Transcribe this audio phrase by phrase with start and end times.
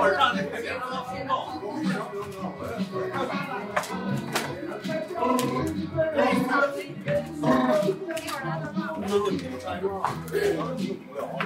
[0.00, 1.32] 会儿上去别他妈疯够。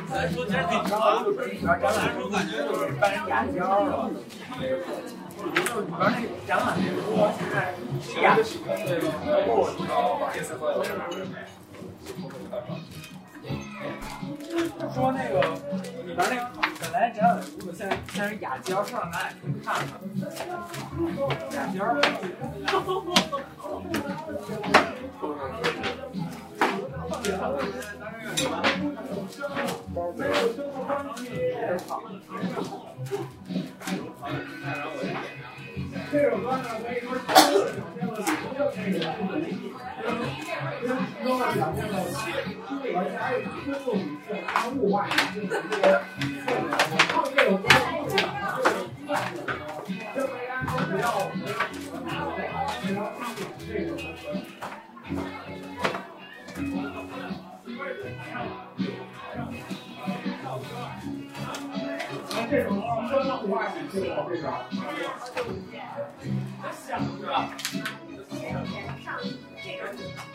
[0.09, 0.93] 咱说今儿挺长，
[1.65, 4.11] 咱说感觉就是扮成亚胶了。
[5.55, 6.17] 就是里边那
[6.47, 7.13] 展览那个锅，
[8.01, 8.49] 现在是
[14.93, 15.41] 说那个
[16.05, 16.51] 里边那个
[16.81, 19.89] 本来展览屋子，现在现在是亚胶，上哪也可以看看。
[21.53, 21.79] 亚胶。
[36.13, 37.09] 这首歌呢，可以说
[40.05, 41.95] 都是表现了
[42.97, 45.53] 而且还有尊重女性，还物化女性的。
[47.35, 47.65] 这首歌
[50.15, 50.47] 就大家
[50.85, 51.05] 不要
[52.81, 52.99] 不要
[53.67, 53.91] 这个。
[62.31, 62.69] 那这种
[63.09, 64.45] 说的话，你这个这个。
[66.73, 67.17] 想是
[69.85, 70.35] 吧？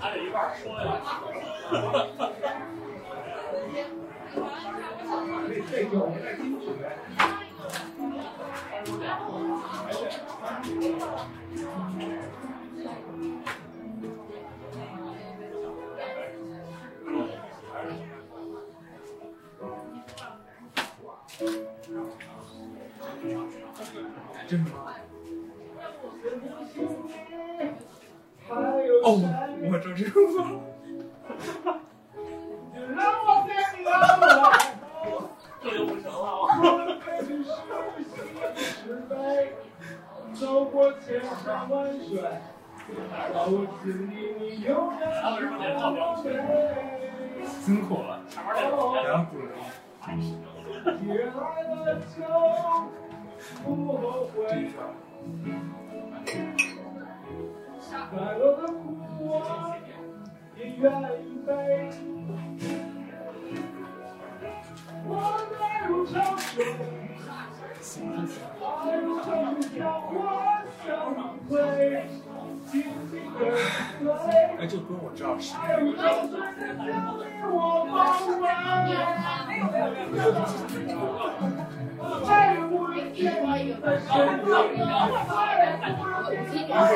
[0.00, 0.86] 还得一半儿说呀。
[5.48, 6.66] 这这有的在金曲。
[24.52, 24.66] 真吗？
[29.02, 29.06] 哦，
[29.62, 30.20] 我知道这首歌。
[35.62, 36.12] 这就不行了。
[40.34, 41.72] 走过千山万
[42.06, 42.20] 水，
[43.32, 45.02] 到我心里你永远
[47.64, 48.20] 辛苦了，
[49.02, 49.48] 两股人。
[51.06, 51.32] 夜来
[51.62, 52.20] 了就
[53.64, 53.66] 不
[53.98, 54.02] 后
[54.34, 54.36] 悔。
[57.84, 57.94] 再
[58.38, 58.80] 多的苦
[59.20, 59.22] 我
[60.56, 60.82] 也愿
[61.22, 61.50] 意背。
[65.04, 65.10] 我
[65.58, 66.54] 带入潮水，
[68.60, 69.26] 带入春
[69.74, 69.80] 江，
[70.12, 70.16] 我
[70.84, 70.86] 相
[71.48, 71.50] 会，
[72.70, 72.72] 紧
[73.10, 73.40] 紧跟
[74.18, 74.24] 随。
[74.58, 75.54] 哎，这歌我知道是。
[75.56, 76.30] 带入潮水，
[76.76, 76.88] 将
[77.18, 77.20] 你
[77.50, 77.54] 我
[77.90, 77.94] 包
[78.40, 78.44] 围。
[83.82, 84.54] 不见你的
[86.54, 86.56] 天
[86.86, 86.90] 是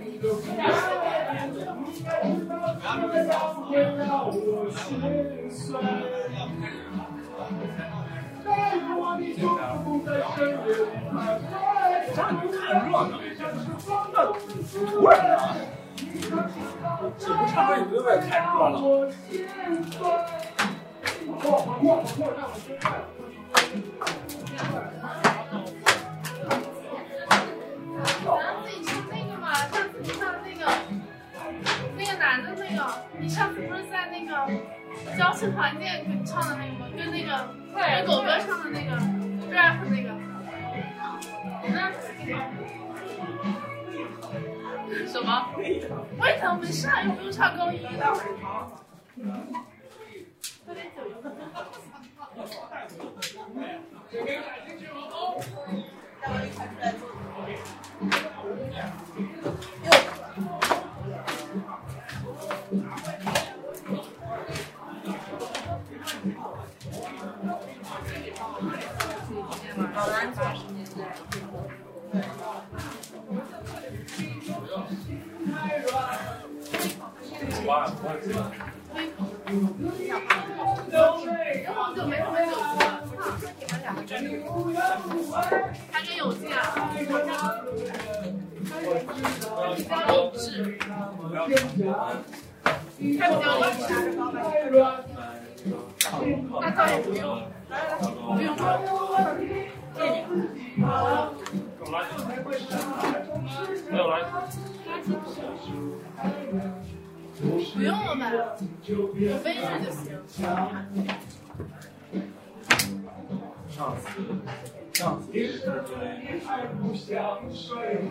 [0.00, 0.24] 你的
[2.54, 4.30] 苦会让我
[4.72, 4.80] 心
[5.50, 5.60] 碎。
[8.42, 8.48] 带
[8.96, 9.42] 我你就
[9.84, 10.80] 不在深夜里
[12.14, 12.48] 看热
[12.88, 12.96] 闹，
[13.78, 15.36] 风的不是啊。
[17.18, 18.74] 这不唱歌有没有太热闹？
[21.38, 22.18] 过过过，
[32.28, 32.84] 男的那个。
[33.18, 34.30] 你上次不是在那个
[35.16, 36.86] 交吃团建跟唱的那个吗？
[36.94, 38.92] 跟那个跟狗哥唱的那个
[39.50, 40.08] rap 那个。
[45.06, 45.50] 什么？
[45.56, 45.80] 为
[46.38, 47.02] 什么没事啊？
[47.02, 47.80] 又不用唱高音。
[50.66, 51.14] 喝点酒有
[77.68, 77.74] 可能。
[77.74, 78.40] 哇，我知道。
[81.74, 82.64] 好久没喝酒了，
[85.92, 86.56] 还跟有劲啊！
[89.76, 90.42] 比较理智，
[93.18, 93.88] 他比较理智。
[96.60, 97.22] 那倒也不用，
[98.34, 98.50] 不用
[103.90, 104.12] 没有来。
[107.40, 108.56] 不用了吧？
[108.58, 110.02] 我背着就行。
[113.70, 114.04] 上次，
[114.92, 116.40] 上次是因为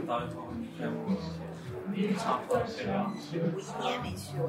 [0.07, 0.35] 导演从
[0.77, 0.95] 开幕
[2.17, 3.35] 唱歌这样，一
[3.83, 4.41] 年没去过，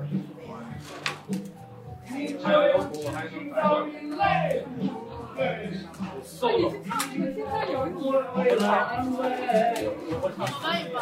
[2.44, 4.19] 还有一部我还能来。
[6.25, 6.52] 瘦了。
[10.10, 10.25] 我
[10.62, 10.96] 帮你报。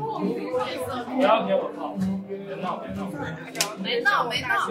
[0.00, 1.94] 不要给我闹，
[2.26, 2.76] 别闹。
[2.78, 3.06] 别闹。
[3.78, 4.24] 没闹。
[4.28, 4.66] 没闹，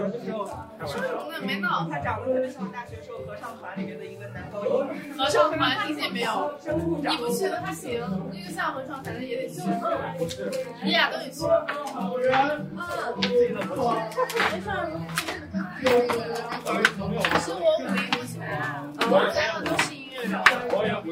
[0.85, 1.39] 说什么呢？
[1.45, 1.87] 没闹。
[1.89, 4.69] 他长得特别像大学时候合唱团里面的一个男高音。
[5.17, 6.51] 合唱团听见没有？
[7.01, 8.01] 你不去了他行，
[8.33, 9.61] 那个像合唱团的也得去。
[10.83, 11.45] 你俩都得去。
[11.45, 11.61] 啊，
[13.21, 13.31] 没
[14.59, 14.69] 事。
[17.39, 18.35] 是我五音不全，
[19.09, 20.31] 我们三个都是音乐人。
[20.71, 21.07] 我也不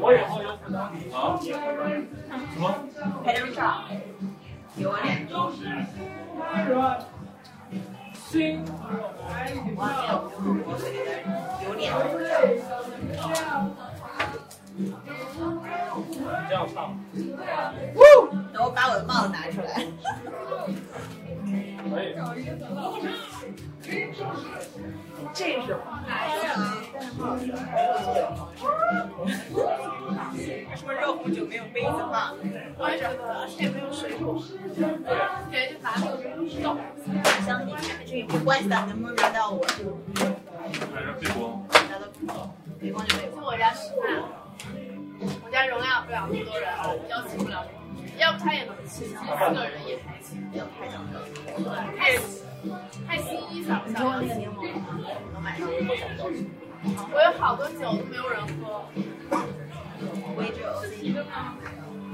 [0.00, 0.92] 我以后有啊？
[2.52, 2.64] 什么？
[3.24, 3.84] 拍张照，
[4.76, 5.26] 给我脸。
[11.62, 12.20] 我没有脸。
[16.48, 16.76] 这样唱。
[18.52, 19.68] 等我把我的帽子拿出来。
[21.90, 22.06] 可以。
[25.32, 25.80] 这是什么？
[30.68, 32.34] 为什么热红酒没有杯子放？
[32.78, 34.42] 我也觉得，而且也没有水果。
[35.50, 36.16] 给就拿那个
[36.62, 36.76] 倒。
[37.44, 39.62] 箱里面这也没关系的，能不能拿到我？
[39.66, 41.38] 还是背光。
[41.90, 42.06] 拿到
[42.80, 43.36] 背光就背光。
[43.36, 44.04] 去我家吃饭，
[45.44, 46.68] 我家容量不了那么多人，
[47.08, 47.64] 邀请不了。
[48.18, 49.14] 要不他也能吃，四
[49.54, 50.42] 个人也还行。
[50.52, 51.18] 要太讲究。
[52.62, 52.70] 对，
[53.06, 54.20] 太太新意想不想要？
[55.32, 55.68] 能买上。
[57.12, 58.84] 我有好多酒都没有人喝。
[60.36, 61.54] 我也只有自己的吗？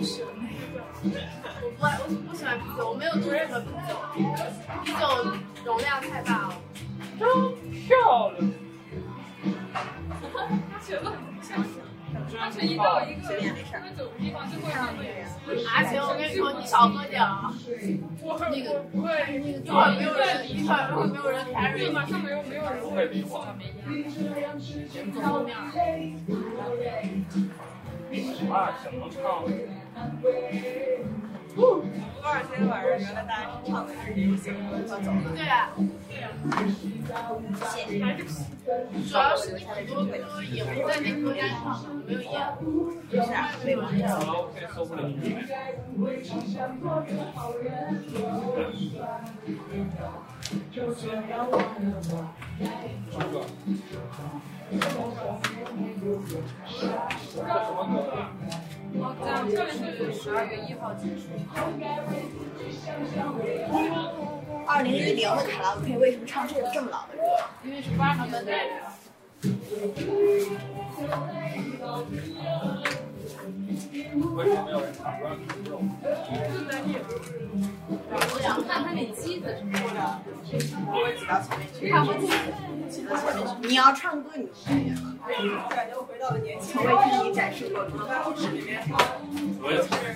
[0.02, 3.94] 是，我不爱，我不喜欢啤酒，我没有喝任何啤酒，
[4.84, 5.02] 啤酒
[5.64, 6.54] 容量太大了。
[7.18, 7.26] 真
[7.86, 8.52] 漂亮。
[10.82, 11.85] 行了，行行。
[12.14, 13.34] 而且一到一个喝
[13.96, 15.26] 酒的地方就会让人。
[15.66, 17.52] 啊行，我跟你说，你少喝点啊。
[18.50, 23.46] 那个不会，一会没有人，一会没有人抬手，对马上没有没有人会理我。
[25.22, 25.56] 后面。
[28.50, 29.44] 啊，什么唱？
[31.56, 31.82] 多
[32.22, 35.02] 少天晚上原来大家是唱的是流行歌，走了。
[35.34, 35.72] 对啊。
[37.70, 37.92] 谢谢。
[39.08, 40.10] 主要是你很多歌
[40.42, 42.30] 也不在那歌单上，没有演。
[43.10, 44.08] 是啊，没有演。
[44.08, 44.94] 好，OK，受不
[58.98, 59.16] 了。
[59.20, 61.22] 这样，这是十二月一号结束。
[64.66, 67.22] 二零一零的卡拉 OK 为什么唱这个这么老的歌？
[67.64, 68.72] 因为是八十年代的。
[73.46, 75.38] 为什么没有人唱 rap？
[78.08, 79.98] 我想看他那机子什么的。
[80.86, 81.78] 我会挤到前面去。
[81.86, 83.68] 挤到前面去。
[83.68, 85.14] 你要唱歌，你太远了。
[85.70, 86.74] 感觉回到了年轻。
[86.74, 87.84] 从未听你展示过。
[89.62, 90.06] 我也曾经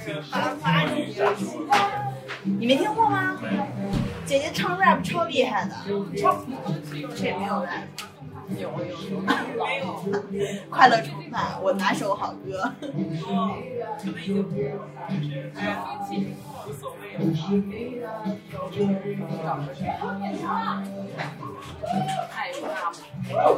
[1.14, 1.68] 展示过。
[2.42, 3.38] 你没听过吗？
[4.26, 5.74] 姐姐唱 rap 超厉害的，
[6.20, 6.44] 超
[7.16, 7.86] 这也没有 rap。
[8.58, 9.20] 有有有，
[9.58, 9.84] 没有。
[10.70, 12.72] 快乐崇拜，我拿首好歌。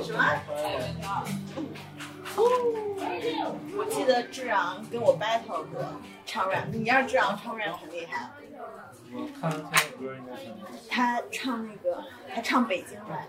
[0.03, 0.19] 什么？
[2.35, 2.41] 哦，
[3.77, 5.85] 我记得志昂跟我 battle 过
[6.25, 8.31] 唱 rap，你要是志昂唱 rap 很厉害。
[9.15, 10.47] 我看他唱的歌应该是
[10.89, 12.03] 他唱那个，
[12.35, 13.27] 他唱北京 rap，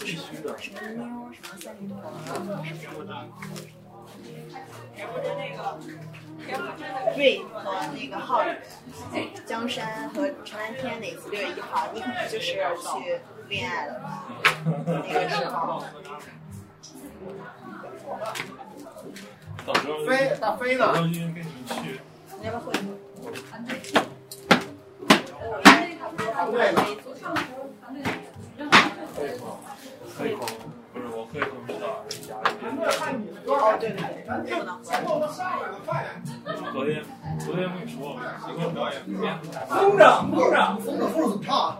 [0.00, 0.56] 必须的。
[0.58, 1.94] 什么妞，什么三里屯，
[7.16, 7.54] 瑞和
[7.94, 8.48] 那个浩宇，
[9.46, 13.90] 江山和陈蓝天哪次六月一号，你可能就是去恋爱了？
[14.64, 15.84] 那个时候，
[19.66, 20.92] 到时候飞大飞呢？
[20.92, 21.34] 跟你们
[21.68, 22.00] 去，
[22.40, 22.82] 你要不要
[29.20, 29.28] 会？
[30.16, 30.46] 喝一口，
[30.92, 31.84] 不是我喝一口知道
[32.28, 32.36] 牙
[33.46, 34.88] 哦，对对对，不能喝。
[36.72, 36.88] 昨天
[37.38, 37.98] 昨天跟你说，
[38.48, 38.94] 一会儿表演
[39.68, 41.78] 风筝，风筝，风筝，风筝怎么唱啊？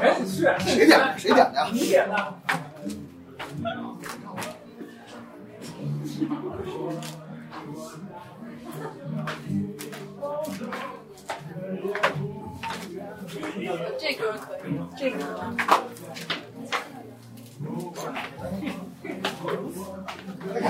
[0.00, 1.18] 赶紧去，谁点的？
[1.18, 1.68] 谁点的？
[1.72, 2.14] 你点的。
[13.98, 15.18] 这歌可以，这歌。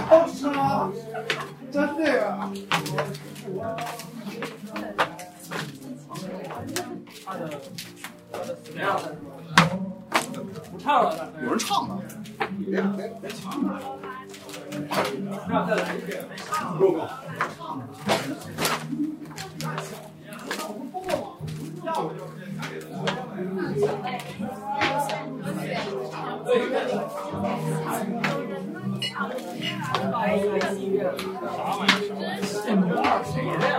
[0.09, 0.93] 好吃吗！
[1.73, 2.51] 真的呀！
[10.71, 11.99] 不唱了，有人唱呢。
[12.65, 13.43] 别别别抢！
[15.49, 16.25] 让再来一遍。
[16.79, 16.97] 不不。
[21.85, 21.91] 这
[32.77, 33.79] 牛二谁的呀？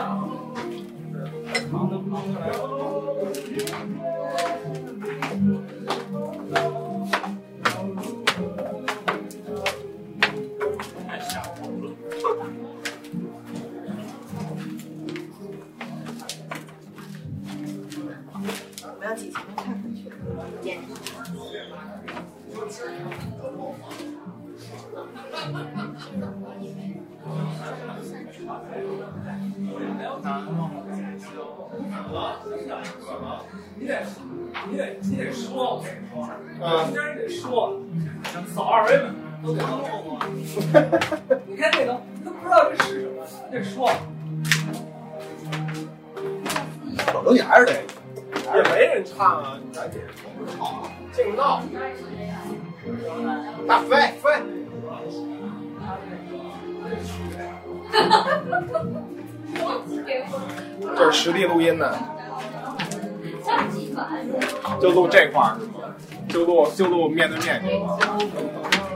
[33.75, 33.91] 你得，
[34.69, 36.29] 你得，你得说，我跟你说，
[36.61, 37.81] 嗯今儿你得说，
[38.53, 39.03] 扫二维码
[39.43, 40.19] 都得能错过。
[41.47, 43.89] 你看这个，你都不知道这是什么，你得说。
[47.13, 47.73] 老刘，你还是得。
[48.55, 50.01] 也没人唱啊，你赶紧
[51.11, 51.61] 净闹。
[53.67, 53.95] 大飞
[61.13, 61.95] 实地录音呢，
[64.81, 65.57] 就录这块儿，
[66.27, 67.61] 就录就录面对面。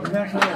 [0.02, 0.46] 人家说的，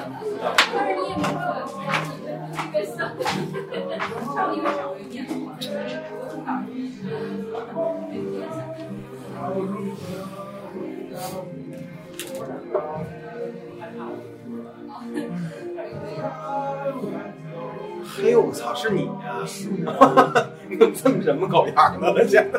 [18.14, 19.40] 嘿呦，我操，是你呀、
[20.69, 22.26] 你怎么这么人模狗样的了？
[22.26, 22.59] 现在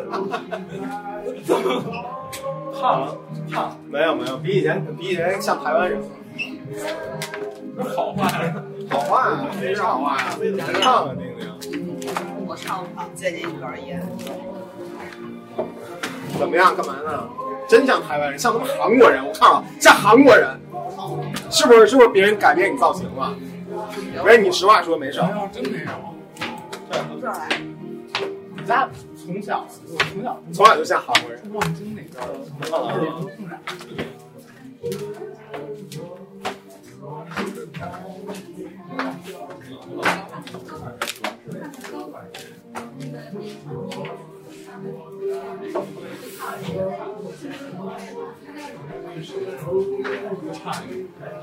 [2.79, 3.07] 胖
[3.51, 6.01] 胖，没有没有，比以前比以前像台湾人。
[7.95, 8.55] 好话呀，
[8.89, 10.25] 好话呀，谁是好话呀？
[10.39, 11.97] 谁唱啊，丁丁？
[12.47, 14.01] 我唱不好，再见一段烟。
[16.39, 16.75] 怎么样？
[16.75, 17.29] 干嘛呢？
[17.67, 19.23] 真像台湾人，像他妈韩国人。
[19.25, 20.49] 我看了，像韩国人，
[21.51, 21.87] 是不是？
[21.87, 23.35] 是不是别人改变你造型了？
[24.21, 25.29] 不是，你实话说没事儿。
[25.29, 25.85] 要真没有，
[27.09, 27.49] 不知道来。
[29.15, 31.41] 从小我从小从小就像韩国人。
[31.53, 32.27] 望京那边儿，
[32.99, 33.59] 人都更染。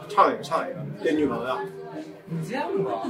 [0.09, 1.57] 唱一个，唱一个，给女朋友。
[2.31, 3.03] 你见过？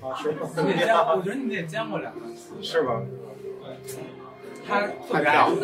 [0.00, 0.48] 啊，是吗？
[0.56, 0.94] 你也见？
[0.94, 2.20] 我觉得你们也见过两个，
[2.62, 3.02] 是吧？
[4.68, 5.60] 他特别爱听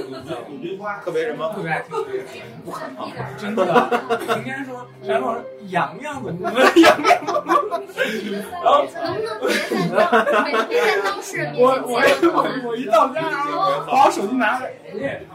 [1.04, 1.52] 特别什么？
[1.54, 2.22] 特别爱听这个，
[2.64, 3.62] 不可能，真的。
[4.38, 5.37] 应该说，然后
[5.68, 9.50] 洋洋怎么怎么洋洋，然后能不能
[10.44, 12.00] 每天都是我我
[12.32, 14.70] 我我一到家， 然后把我手机拿着，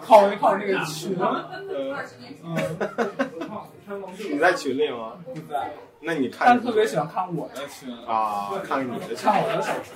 [0.02, 2.56] 靠靠那个群，嗯，
[4.18, 5.14] 你在群里吗？
[5.26, 9.92] 不在，那你看但特别喜欢看我的群，啊，看看你的看我的手机。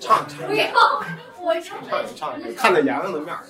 [0.00, 0.66] 唱唱不要，
[1.40, 3.42] 我唱唱一唱一，看着洋洋的面儿。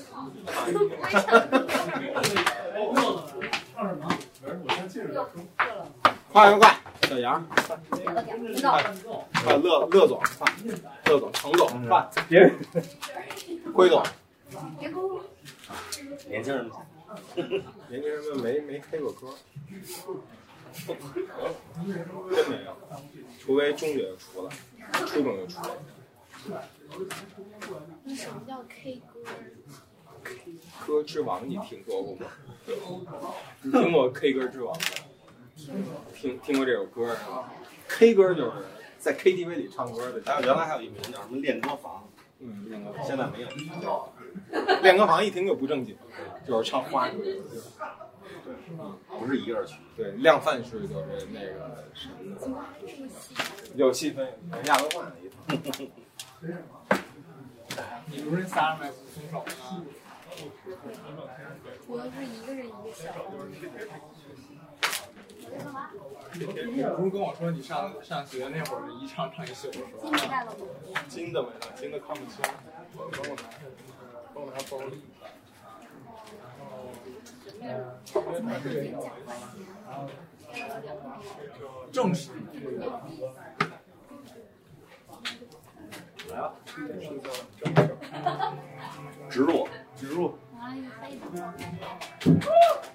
[6.32, 6.76] 快快快，
[7.08, 7.44] 小杨，
[9.44, 10.46] 快乐乐总，快
[11.06, 12.52] 乐总，程总，快别
[13.72, 14.02] 辉 总，
[14.78, 15.20] 别哭，
[16.28, 16.68] 年轻人
[17.88, 19.34] 年 轻人们没没 K 过歌，
[22.34, 22.76] 真没有，
[23.40, 24.50] 除非中学就出了，
[25.06, 25.76] 初中就出了。
[28.04, 29.20] 那什么叫 K 歌？
[30.86, 32.26] 歌之王你听说过吗？
[33.62, 34.82] 你听过 K 歌之王吗？
[36.14, 37.52] 听听过这首歌是吧
[37.88, 38.52] ？K 歌就是
[38.98, 42.08] 在 KTV 里唱歌的，还有原来还有一名叫什么练歌房，
[42.40, 43.48] 嗯，练歌现在没有。
[44.52, 45.96] 房，练歌房一听就不正经，
[46.46, 47.16] 就是唱花歌。
[49.18, 52.08] 不是一个人去，对，量贩式就是那个什
[52.48, 52.64] 么，
[53.74, 54.26] 有气氛，
[54.66, 55.84] 亚文化一套。
[58.06, 59.84] 你不是仨人买松手吗？
[61.88, 63.04] 我是一个人一个小
[66.34, 69.86] 你不是跟我说你上上学那会儿一唱唱一宿是吧？
[70.28, 70.60] 带了我。
[71.08, 72.44] 金的没了，金的看不清。
[74.36, 74.58] 帮我拿，
[78.12, 78.94] 帮我拿包里。
[81.90, 82.30] 正式。
[86.28, 86.52] 来吧，
[89.30, 89.66] 植入
[89.96, 90.36] 植入，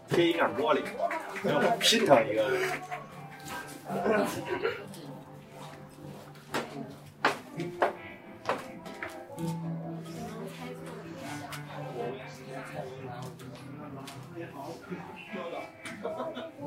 [0.10, 0.84] 贴一面玻璃，
[1.44, 2.52] 然后拼成一个。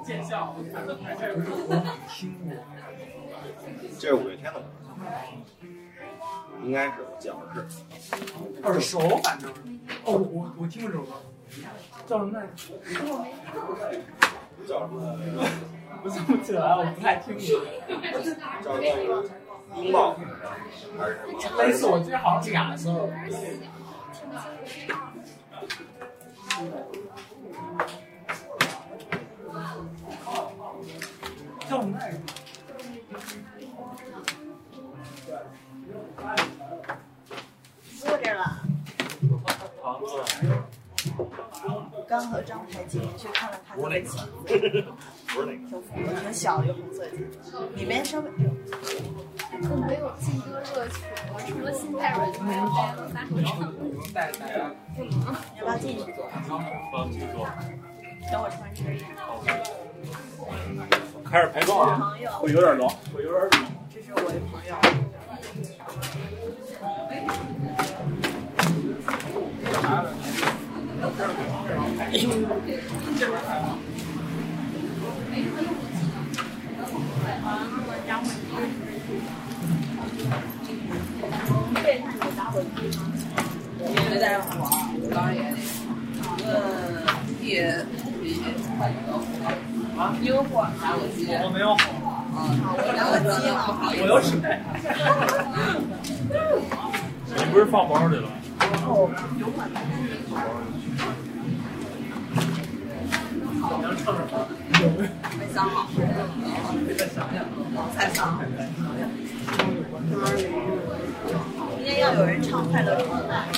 [0.05, 0.55] 见笑，
[3.99, 4.67] 这是五月天的歌，
[6.63, 7.61] 应该是我记得是。
[8.63, 9.51] 耳熟，反正。
[10.05, 11.13] 哦，我我听过这首歌，
[12.07, 12.75] 叫什么来着？
[14.69, 14.97] 叫什么？
[16.03, 17.43] 我想不起来，我不太听过。
[18.63, 19.25] 叫那个
[19.77, 20.21] 拥抱还
[20.71, 21.63] 是什么？
[21.63, 23.09] 类似，我记得好像是亚瑟。
[26.51, 26.61] 叫
[42.07, 44.21] 刚和张台进去看了他的琴，
[45.29, 45.59] 不是那个。
[45.69, 46.65] 挺符合，挺小的？
[46.65, 47.05] 一个红色，
[47.75, 53.73] 里面稍微我没有劲歌乐趣，我除了心太软就没有别的啥唱。
[53.73, 54.53] 不用带大家。
[54.97, 55.01] 你
[55.59, 56.19] 要不要进去坐？
[58.31, 58.87] 等我穿这个。
[61.25, 63.51] 开始排动啊，会有点冷，会有点冷。
[63.93, 64.77] 这是我的朋友。
[91.43, 91.83] 我没有火，
[94.01, 94.31] 我有水。
[97.37, 98.29] 你不是放包里了？
[103.79, 104.33] 你要唱什么
[105.39, 105.89] 没想好，
[107.97, 108.19] 再想。
[111.77, 113.49] 今天要有人唱《快乐崇拜》。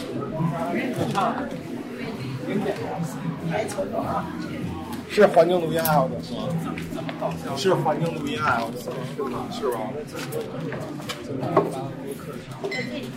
[5.09, 6.23] 是环境录音爱好者吗？
[7.57, 8.79] 是环境录音爱好者，
[9.15, 9.47] 是吗？
[9.51, 9.79] 是吧？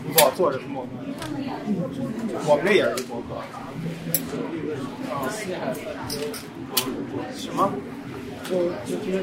[0.08, 0.88] 不错，做着播客。
[2.48, 3.30] 我们这也是播客。
[7.36, 7.72] 什么？
[8.50, 8.56] 就
[8.86, 9.16] 就就是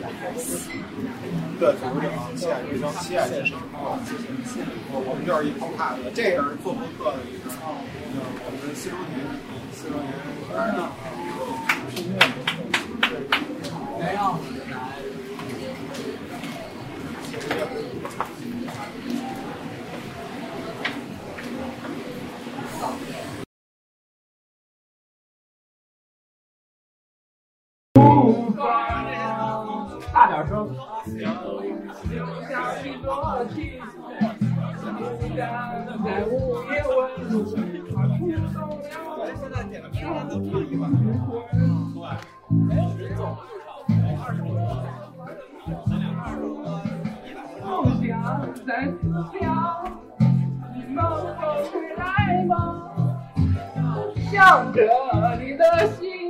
[1.59, 3.59] 对，组织者，西海之声，西海之声。
[4.93, 9.19] 我我们就是一跑卡的，这个是做播客的一个，我们四周年，
[9.73, 10.09] 四周年。
[13.99, 14.23] 没有。
[30.13, 30.69] 大点声。
[47.67, 47.69] 梦
[48.07, 48.09] 想
[48.65, 49.01] 在思
[49.41, 49.45] 乡，
[50.73, 50.99] 你能
[51.37, 51.41] 否
[51.73, 52.01] 回来
[52.45, 52.53] 吗？
[54.31, 54.79] 想着
[55.41, 55.63] 你的
[55.99, 56.26] 心，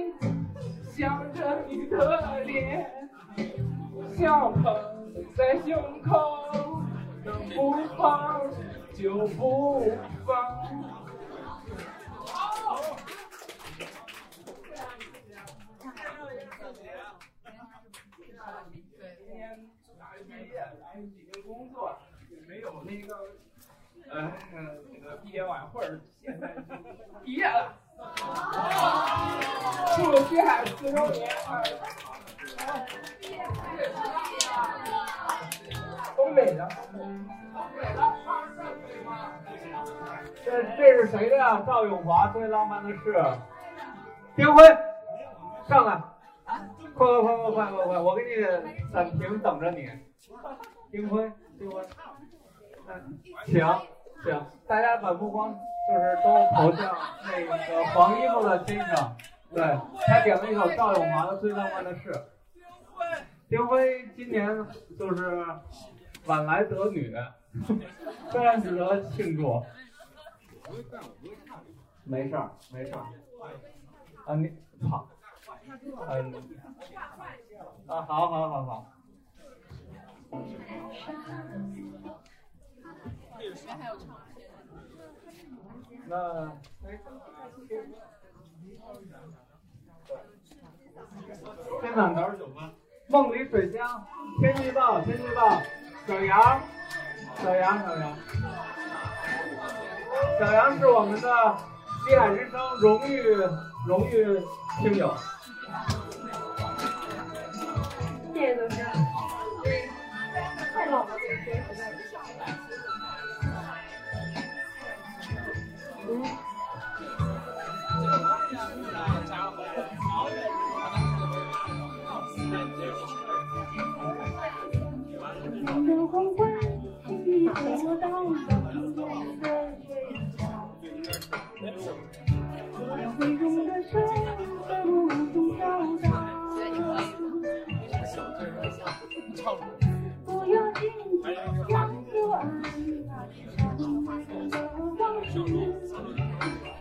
[0.96, 2.90] 想着你的脸，
[4.16, 4.74] 笑捧
[5.37, 6.80] 在胸口，
[7.22, 8.40] 能不放
[8.94, 9.85] 就不
[10.24, 10.56] 放。
[22.85, 23.16] 那个
[24.09, 24.32] 呃
[24.90, 26.54] 那个毕业晚会儿，现在
[27.24, 27.76] 毕业了，
[29.96, 31.28] 祝西海四周年，
[36.14, 36.68] 东北的，
[40.44, 41.62] 这这是谁的呀？
[41.66, 43.24] 赵永华最浪漫的事。
[44.37, 44.62] 丁辉，
[45.66, 46.02] 上来，
[46.94, 47.98] 快快快快快快快！
[47.98, 49.88] 我给你暂停等着你。
[50.90, 51.82] 丁辉，丁辉，
[52.88, 53.18] 嗯，
[54.26, 55.54] 行，大家把目光
[55.88, 57.56] 就是都投向那个
[57.94, 59.16] 黄衣服的先生，
[59.54, 59.62] 对
[60.04, 62.10] 他点了一首赵咏华的《最浪漫的事》。
[63.48, 64.48] 丁辉丁辉今年
[64.98, 65.46] 就是
[66.26, 67.14] 晚来得女，
[68.32, 69.62] 非常值得庆祝。
[72.02, 73.06] 没事儿，没事儿。
[74.26, 74.52] 啊，你
[74.90, 75.08] 好，
[76.08, 76.34] 嗯，
[77.86, 78.86] 啊，好好好好。
[86.09, 86.52] 那，
[91.80, 92.70] 天满头酒吧，
[93.09, 94.06] 梦里水乡，
[94.40, 95.61] 天气预报，天气预报，
[96.06, 96.61] 小杨，
[97.42, 98.16] 小杨，小杨，
[100.38, 101.56] 小杨是我们的
[102.06, 103.20] 西海之声荣誉
[103.87, 104.40] 荣誉
[104.80, 105.12] 听友。
[108.32, 108.86] 谢谢总监。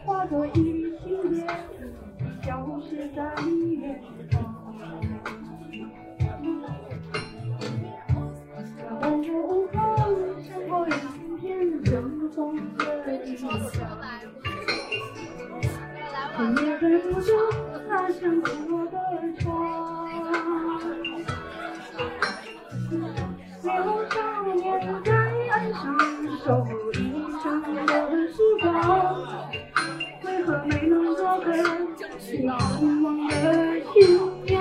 [0.04, 1.48] 化作一缕青烟，
[2.44, 4.34] 消失在远方。
[8.80, 9.78] 遥望着午后，
[10.42, 10.90] 身后一
[11.40, 12.82] 片片橙红的
[16.54, 16.56] 地。
[16.56, 17.34] 黑夜在不久，
[17.90, 18.94] 它响起我的
[19.40, 19.44] 窗。
[23.64, 23.70] 六
[24.10, 24.14] 少
[24.54, 24.58] 年
[25.04, 25.08] 在
[25.50, 25.84] 岸上
[26.46, 26.96] 守候一
[27.42, 27.78] 生的
[28.28, 28.64] 时光，
[30.24, 31.46] 为何没能做个
[32.44, 32.54] 难
[33.02, 33.24] 忘的
[33.90, 34.06] 新
[34.46, 34.60] 娘？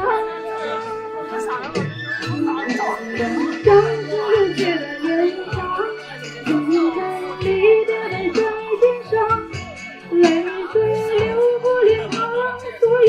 [3.64, 3.68] 将
[4.08, 4.14] 世
[4.56, 5.56] 界的脸上，
[6.46, 6.50] 印
[6.96, 6.98] 在
[7.40, 7.42] 离
[7.82, 8.36] 别的水
[8.80, 9.12] 晶上，
[10.12, 10.24] 泪，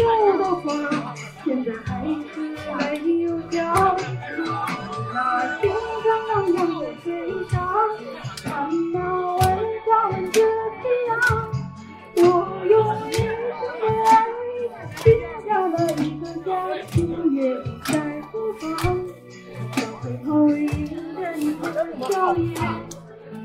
[0.01, 2.03] 有的花，现在还
[2.34, 2.36] 是
[2.77, 3.55] 没有笑。
[5.13, 5.17] 那
[5.62, 5.63] 心
[6.03, 7.08] 上扬扬的嘴
[7.49, 7.55] 上，
[8.43, 8.45] 看
[8.91, 9.39] 那万
[9.86, 10.38] 花纹的
[10.81, 11.13] 太阳，
[12.17, 12.19] 我
[12.69, 12.73] 用
[13.10, 14.12] 一生的爱
[14.97, 15.03] 许
[15.47, 16.47] 下了一个家，
[16.91, 16.93] 七
[17.31, 17.36] 月
[17.86, 17.89] 在
[18.31, 18.63] 何方？
[19.71, 20.60] 到最后一
[21.21, 21.23] 人
[21.62, 21.63] 的
[22.10, 22.45] 笑颜，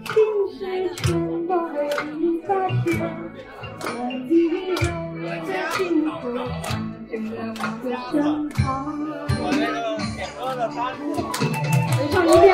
[0.06, 0.14] 心
[0.58, 0.58] 事
[0.96, 1.76] 全都为
[2.18, 2.48] 你发
[2.84, 2.88] 现，
[3.82, 3.88] 我
[4.28, 4.84] 已有
[5.16, 5.78] 你的幸
[6.20, 6.22] 福
[7.08, 8.14] 就在我的身
[8.50, 8.60] 旁。
[11.72, 12.44] 没唱一遍。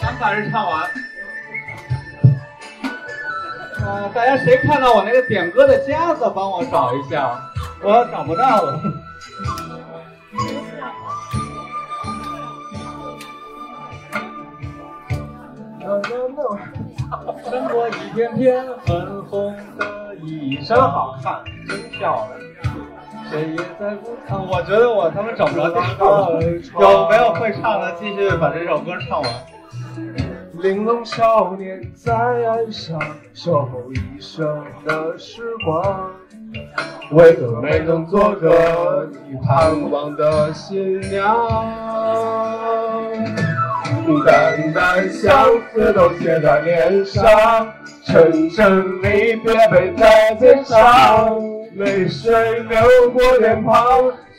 [0.00, 1.07] 咱把这唱完。
[3.88, 7.40] 呃，大家谁看到我那个点歌的夹子，帮我找一下，
[7.82, 8.82] 我找不到了。
[17.50, 22.38] 身着一片片粉红的衣裳，真好看，真漂亮。
[23.30, 24.38] 谁也在不看。
[24.38, 26.42] 我觉得我他妈找不着地方了。
[26.78, 27.90] 有没有会唱的？
[27.98, 29.32] 继续把这首歌唱完。
[30.60, 32.98] 玲珑少年在岸上
[33.32, 36.10] 守候一生的时光，
[37.12, 41.48] 为何没能做个你盼望的新娘？
[44.26, 47.24] 淡淡相思都写在脸上，
[48.04, 51.38] 沉沉离别背在肩上，
[51.76, 53.86] 泪水流过脸庞，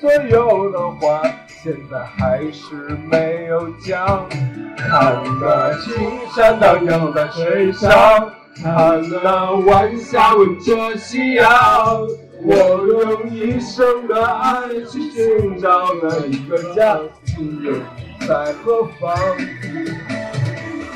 [0.02, 1.22] 所有的话
[1.62, 4.26] 现在还是没有讲。
[4.78, 5.94] 看那青
[6.34, 7.90] 山荡漾在水上，
[8.62, 11.50] 看那晚霞吻着夕阳，
[12.44, 12.56] 我
[12.88, 19.18] 用一生的爱去寻找那一个家，今夜你在何方？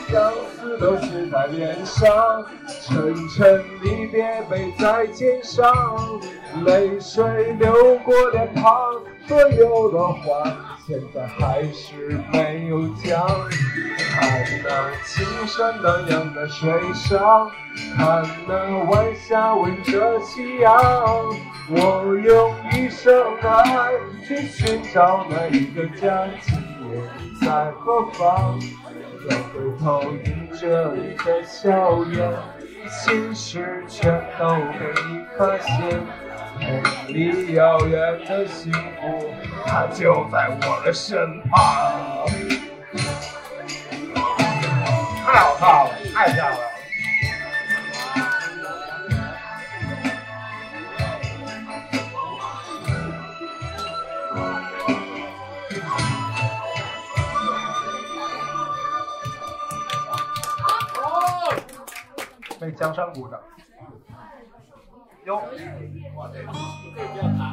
[0.10, 2.46] 相思都写在脸上，
[2.82, 5.74] 沉沉离别背在肩上，
[6.66, 7.26] 泪水
[7.60, 8.72] 流过脸庞，
[9.28, 13.26] 所有的话现在还是没有讲。
[14.16, 17.50] 看那青山荡漾在水上，
[17.96, 20.76] 看那晚霞吻着夕阳，
[21.70, 23.94] 我用一生的爱
[24.28, 26.56] 去寻找那一个家，今
[26.92, 28.60] 夜你在何方？
[29.28, 29.44] 再回
[29.82, 32.32] 头迎着你的笑颜，
[32.90, 36.23] 心事全都被你发现。
[36.64, 39.34] 梦里遥远的幸福，
[39.66, 42.26] 它就在我的身旁。
[45.26, 46.58] 太好看了，太漂亮了。
[62.62, 63.38] 为江山鼓掌。
[65.26, 65.42] 哟，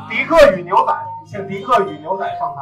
[0.08, 0.92] 迪克与牛仔，
[1.26, 2.60] 请迪克与牛仔上台。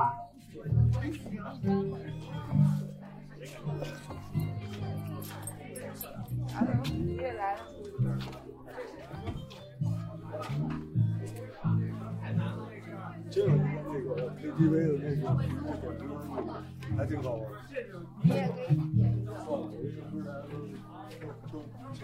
[13.30, 15.22] 这个那个 KTV 的那个
[16.96, 17.42] 还挺好玩。
[21.94, 22.02] 这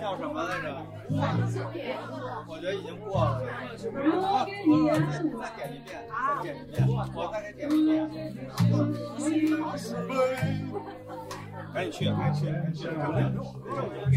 [0.00, 0.66] 叫什么来着？
[2.46, 3.42] 我觉得已经过了。
[3.76, 4.88] 再点一遍，
[5.38, 6.76] 再点一遍，
[7.14, 7.88] 我再给点一遍。
[11.72, 12.36] 赶紧去，赶紧
[12.72, 13.32] 去，赶紧
[14.12, 14.16] 去。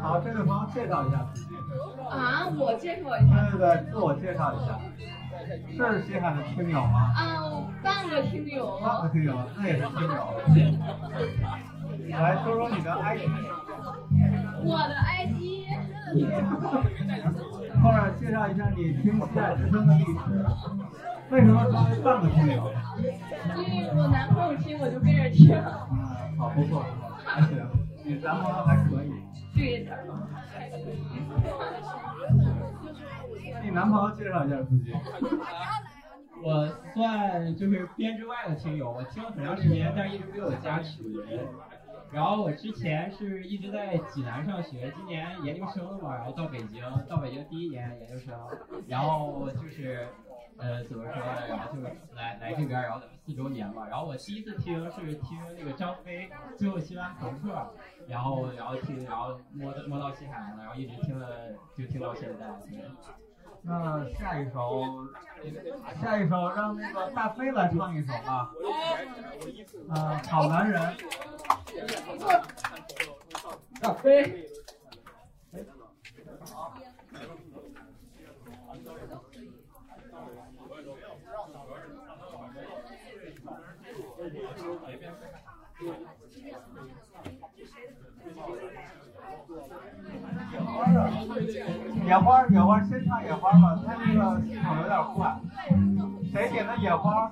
[0.00, 1.16] 好，这位朋友介绍一下。
[2.08, 3.50] 啊，我介绍一下。
[3.50, 4.80] 对对对，自我介绍一下。
[5.76, 7.12] 是西海的听友吗？
[7.14, 8.78] 啊，半个听友。
[8.80, 10.34] 半个听友，那也是听友。
[12.18, 13.20] 来说说你的 ID。
[14.64, 15.40] 我的 ID。
[17.82, 20.10] 后面介绍一下你听西海之声的历史。
[21.30, 22.72] 为什么成为半个听友？
[23.56, 25.54] 因为我男朋友听，我就跟着听。
[25.54, 26.84] 嗯，好，不错，
[27.24, 27.56] 还行，
[28.04, 29.12] 你男朋友还可以。
[29.54, 29.96] 对的。
[33.62, 34.92] 你男朋友介绍一下自己。
[36.42, 41.04] 我算就是编制外的听友，我听了很长时间，但是一直没有加群。
[42.12, 48.36] 然后我之前是一直在济南上学，今年研究生了嘛，然后到北京，到北京第一年研究生，
[48.88, 50.08] 然后就是
[50.58, 51.80] 呃怎么说呢，然后就
[52.14, 53.86] 来来这边，然后四周年嘛。
[53.88, 57.52] 然后我第一次听是听那个张飞《最后西湾朋克》，
[58.08, 61.28] 然后然后听，然后摸到摸到西海岸了，然后一直听了
[61.78, 62.46] 就听到现在。
[63.62, 65.06] 那下一首，
[66.00, 68.50] 下一首让那个大飞来唱一首吧。
[69.90, 70.96] 啊，好男人。
[73.80, 74.48] 大飞。
[76.52, 76.79] 好
[92.10, 95.38] 野花，野花，先唱野花吧，它那个系统有点快。
[96.28, 97.30] 谁点的野花？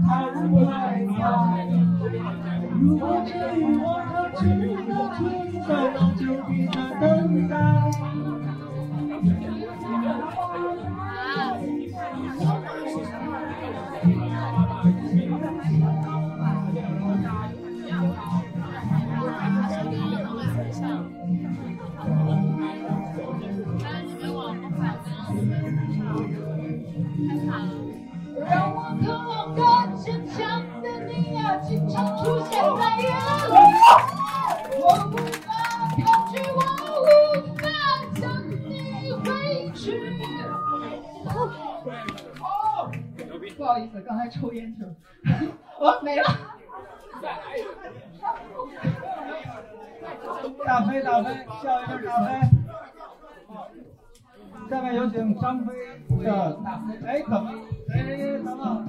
[0.00, 0.68] 市太外
[1.06, 1.18] 快。
[2.80, 4.66] 如果这欲望它真的
[5.16, 5.18] 存
[5.66, 6.78] 在，那就别再
[51.02, 52.28] 大飞，笑一个大飞。
[54.68, 55.72] 下面有请张飞
[56.22, 56.94] 这大飞。
[57.06, 57.46] 哎，怎么？
[57.92, 58.86] 哎，等等。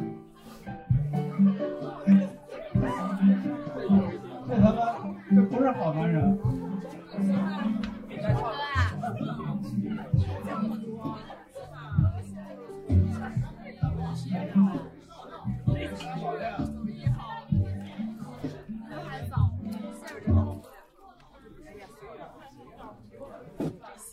[4.47, 4.79] 这他妈，
[5.29, 6.37] 这不是好男人。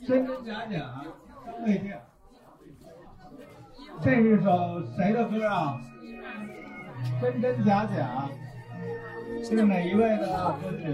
[0.08, 1.02] 真真假假，
[1.66, 1.92] 未定。
[4.00, 5.78] 这是首谁的歌啊？
[7.20, 8.26] 真真假假，
[9.44, 10.88] 是哪一位的歌曲？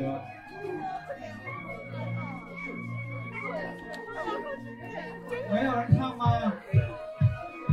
[5.48, 6.52] 没有人唱吗？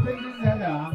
[0.06, 0.92] 真真假假。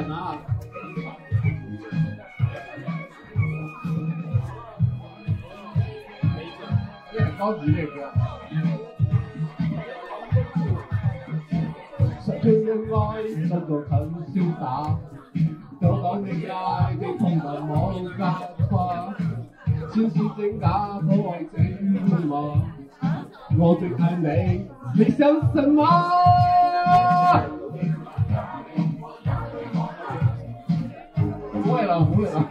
[0.00, 0.16] 不是我点的啊。
[7.12, 7.92] 也很高级这歌。
[12.20, 13.92] 失去的愛實在很
[14.26, 14.62] 瀟灑，
[15.80, 16.54] 就講你愛
[16.96, 17.70] 的同文冇
[18.18, 18.22] 假
[18.70, 19.14] 話，
[19.92, 20.64] 真是真假
[21.00, 21.58] 可愛整
[22.26, 22.32] 嗎？
[23.58, 24.26] 我最愛你，
[24.96, 25.18] 你想
[25.52, 25.78] 什麼？
[31.70, 32.48] 不會了，不會了。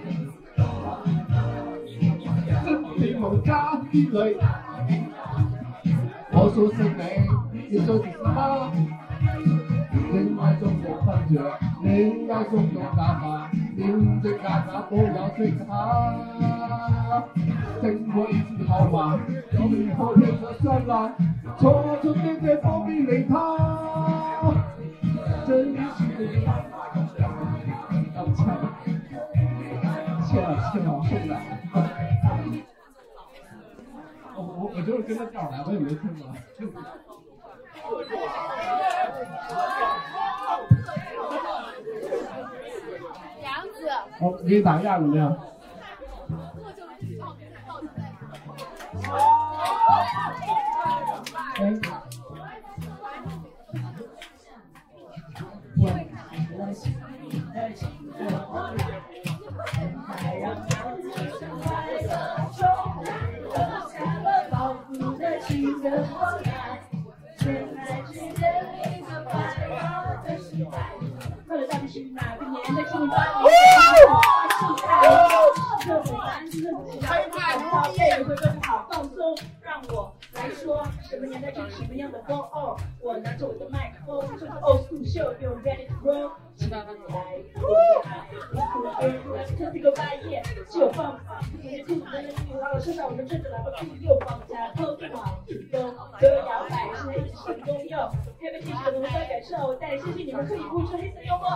[2.64, 4.38] 真情無假之類，
[6.32, 7.04] 我說是你，
[7.70, 8.72] 你說是什麼？
[10.12, 11.34] 戀愛中的幻覺，
[11.84, 15.68] 戀愛中的假話，真真假假不要追他。
[17.82, 19.20] 跟我一起好嗎？
[19.52, 21.12] 以後變成算了，
[21.60, 21.62] 錯
[22.02, 23.36] 錯對對不必理他。
[25.46, 26.69] 真是要
[30.30, 31.36] 切了切了，是的。
[34.36, 36.28] 我我我就是跟着调来，我也没听过。
[43.42, 43.90] 杨子，
[44.22, 45.36] 我给你打个样怎么样？
[51.60, 51.74] 哎，
[65.82, 65.90] 快
[71.58, 73.12] 乐到底是哪个年的青春？
[75.82, 76.60] 社会单身，
[77.02, 77.64] 害怕到
[77.94, 79.38] 背会更好放松。
[79.62, 82.78] 让我来说，什么年代是什么样的风哦。
[83.00, 86.32] 我拿着我的麦克风，这是 old school show，有 ready to roll。
[86.58, 86.84] 起来，
[89.58, 95.40] 特地个半夜只有放法，你的裤子在那里拉我身上，我就趁着喇叭屁股又放假，偷听网
[96.22, 101.48] 有所有摇摆，现在一直成功用，黑白气质的浓酸感受，我带你相信你们可以呼出黑色幽默。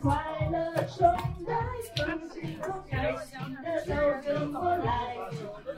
[0.00, 0.14] 快
[0.50, 0.56] 乐
[0.86, 0.96] 冲
[1.46, 1.54] 来，
[1.96, 2.34] 放心
[2.90, 2.92] 开
[3.24, 3.90] 心的都
[4.22, 4.88] 跟我来，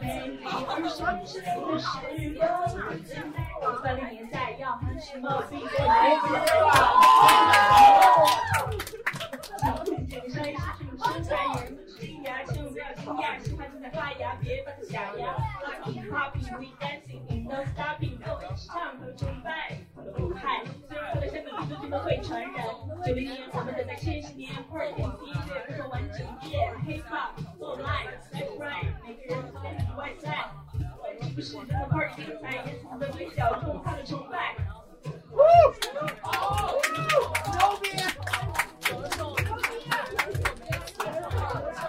[0.00, 1.84] 美丽而深沉的时
[2.38, 2.40] 光。
[3.82, 5.24] 八零年代要喊什么？
[5.50, 5.66] 比我
[9.62, 9.64] 来
[10.04, 15.34] 介绍一下出生在人惊讶，千万不要惊讶，喜欢正在发芽，别把它假牙。
[15.64, 19.78] Happy happy we dancing in no stopping，跟我一起唱和崇拜。
[20.34, 22.66] 嗨，虽然后来香港地都觉得会传染，
[23.04, 26.18] 九零年我们等待千禧年，Party DJ 做完整
[26.50, 30.50] 夜，Hip hop 做 live，Left right，每个人都在里外在。
[31.34, 31.72] 不是真的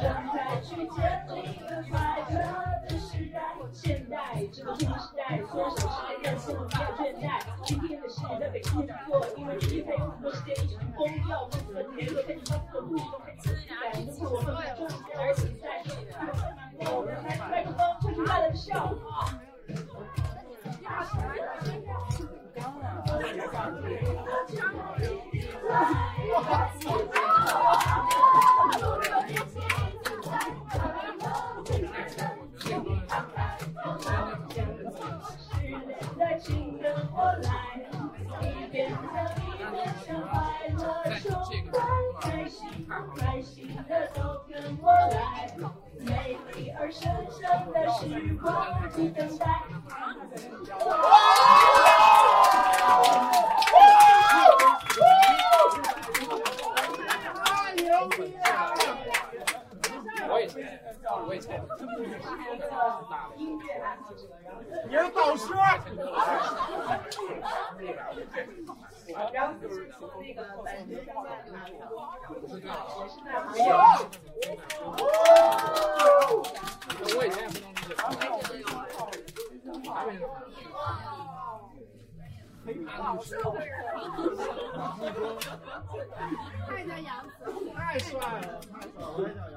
[0.00, 0.02] 现
[0.32, 1.92] 在，去建立一个快
[2.30, 2.34] 乐
[2.88, 3.38] 的时代。
[3.72, 4.16] 现代
[4.52, 5.88] 这个新时代，所有事的
[6.22, 7.24] 任性不要倦怠。
[7.64, 8.72] 今天的事在北京
[9.06, 13.74] 做，因为这还有很多时间一起疯掉，我们的联络开始发布的路都开始感，
[14.06, 15.64] 如果我们终于而起在，
[16.92, 18.94] 我们开麦克风，唱出快乐的笑。
[20.84, 20.88] 来，
[22.10, 22.22] 请
[22.54, 22.78] 跟我
[37.42, 37.84] 来，
[55.74, 56.00] 一边跳
[56.84, 58.22] 一边唱快乐崇拜，
[60.14, 60.58] 开心开心的
[60.88, 60.94] 都
[61.76, 61.98] 跟我
[63.10, 64.46] 来，美丽而神圣的
[64.94, 65.24] 时光不等待。
[65.24, 65.96] 我
[67.64, 68.26] 也猜，我也猜。
[68.36, 69.12] 你是导师。
[69.12, 69.16] 然
[69.46, 71.44] 后就是从那个版权上面拿
[77.14, 77.64] 我以前也不能理
[81.74, 81.80] 解。
[86.66, 87.34] 太像杨紫，
[87.74, 89.54] 太帅了，太帅了，我也叫杨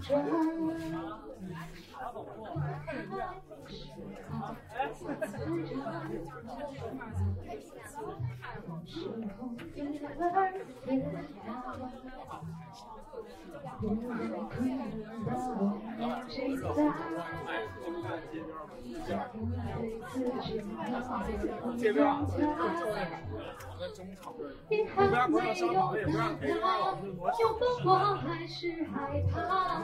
[0.00, 0.84] 紫，我很荣幸。
[21.76, 22.40] 这边啊，就
[22.86, 23.12] 那个，
[23.78, 24.32] 在中场，
[24.68, 24.72] 这
[25.08, 29.82] 边不让上场，也不让 K 歌，老师多拥抱我还是害怕，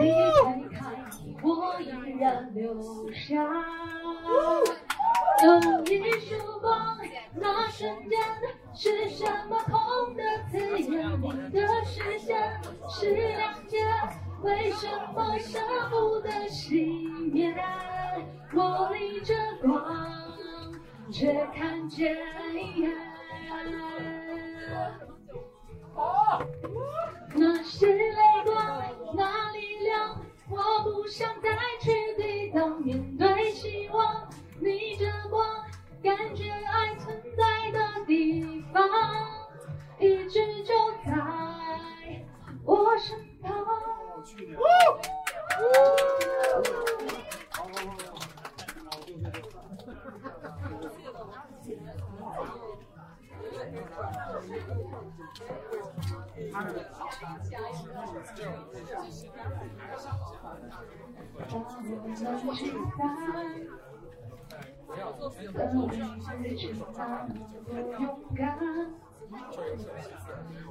[0.00, 0.10] 离
[0.42, 0.78] 开开
[1.24, 1.82] 你，我依
[2.18, 3.42] 然留下。
[5.42, 5.48] 有
[5.84, 6.98] 一束光，
[7.34, 8.18] 那瞬间
[8.74, 10.90] 是什么痛的刺眼？
[11.50, 13.78] 你的视线是谅解，
[14.42, 15.58] 为什么舍
[15.88, 17.54] 不得熄灭？
[18.52, 19.72] 我逆着光，
[21.10, 22.16] 却看见。
[27.32, 28.82] 那是泪光，
[29.14, 29.59] 那力
[29.90, 31.48] 量，我不想再
[31.80, 32.80] 去抵挡。
[32.80, 34.28] 面对希望，
[34.60, 35.44] 逆着光，
[36.02, 38.88] 感觉爱存在的地方，
[39.98, 40.74] 一直就
[41.04, 42.24] 在
[42.64, 43.50] 我身旁。
[67.98, 68.58] 勇敢，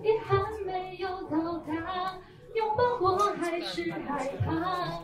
[0.03, 0.29] 遗憾
[0.65, 2.17] 没有到达，
[2.53, 5.01] 拥抱我还是害怕，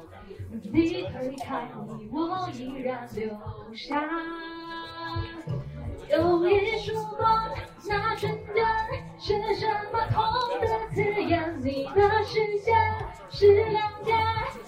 [0.49, 3.29] 你推开你，我依然留
[3.73, 4.01] 下。
[6.09, 7.49] 有一束光，
[7.87, 8.63] 那瞬间
[9.19, 10.23] 是什么痛
[10.61, 11.59] 的刺眼？
[11.63, 12.75] 你的视线
[13.29, 14.13] 是谅解，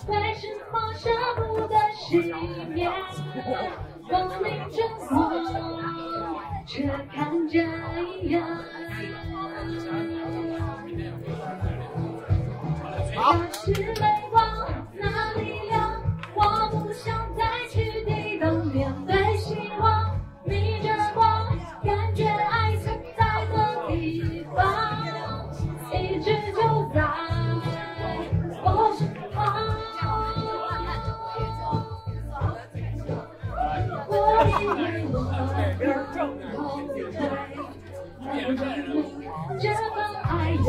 [0.07, 2.07] 为什么舍不得熄
[2.69, 2.89] 灭？
[4.09, 4.77] 我明着
[5.07, 5.15] 光，
[6.65, 7.55] 却看见
[13.19, 13.93] 那是泪
[14.31, 14.37] 光，
[39.59, 40.61] 这份爱有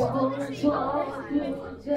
[0.54, 0.56] 错
[1.28, 1.34] 不
[1.84, 1.88] 对。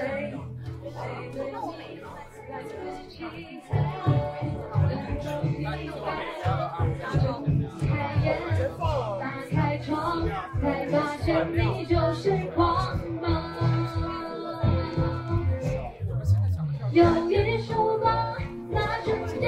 [7.79, 7.87] 开
[8.23, 8.27] 眼，
[9.19, 9.87] 打开窗，
[10.61, 13.25] 才发现你就是光芒。
[16.91, 18.35] 有一束光，
[18.69, 19.09] 那瞬
[19.39, 19.41] 间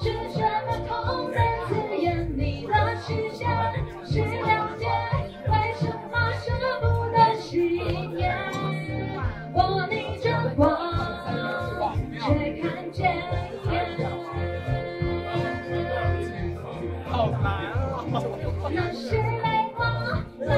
[0.00, 1.38] 是什么痛的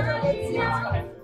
[0.03, 1.16] 光，那一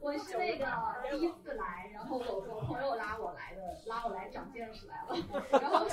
[0.00, 0.66] 我是那个
[1.10, 5.16] 第一次来，然后我我朋友拉我来的，拉我来长见识来了。
[5.50, 5.86] 然后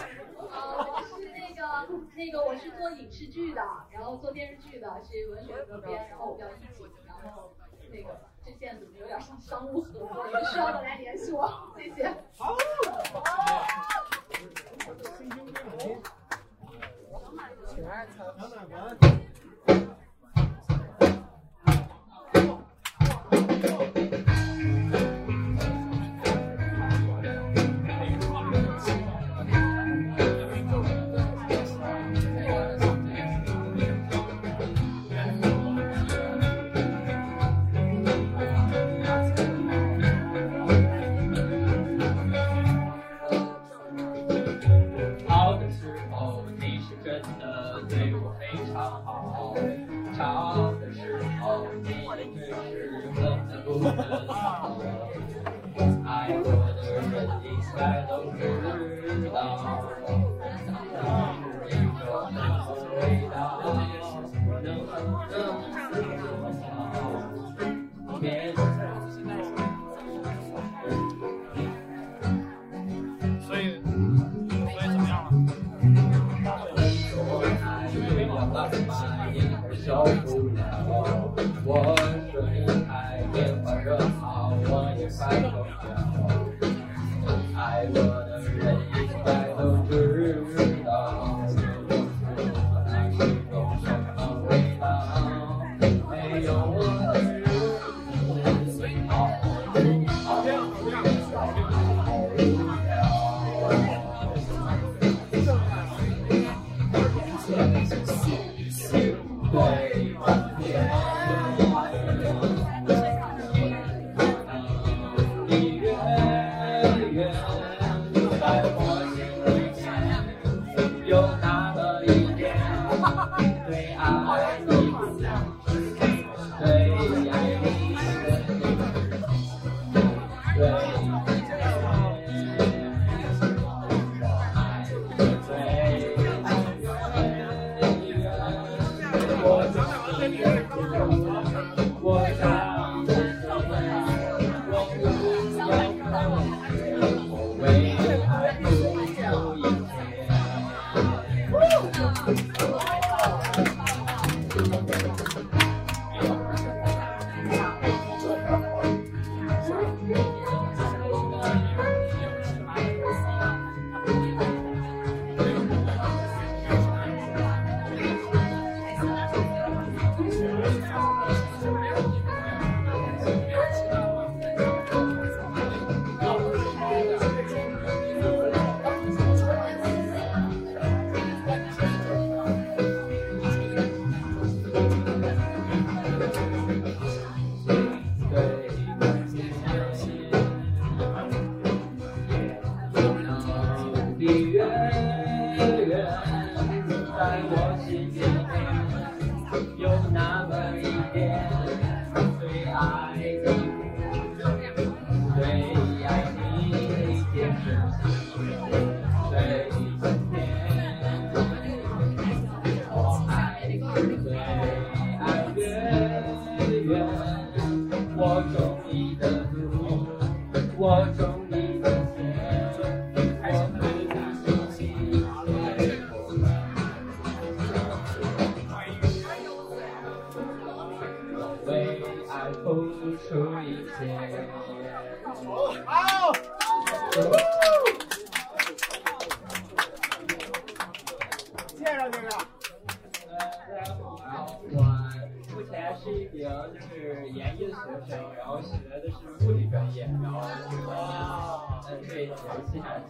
[0.49, 3.61] 呃，我是那个那个我是做影视剧的，
[3.91, 7.53] 然后做电视剧的，是文学责编，然后我叫一景，然后
[7.91, 12.13] 那个这线怎么有点像商务合作，有需要的来联系我， 谢谢。
[12.37, 12.55] 好
[53.69, 54.16] Oh,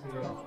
[0.04, 0.47] 谢谢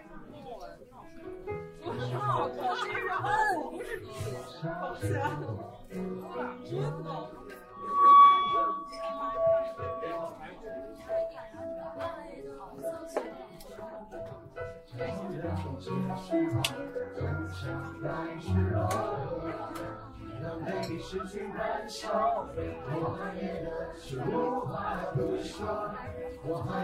[0.43, 0.67] 我的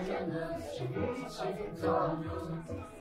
[0.08, 0.34] 感觉
[0.70, 0.86] 是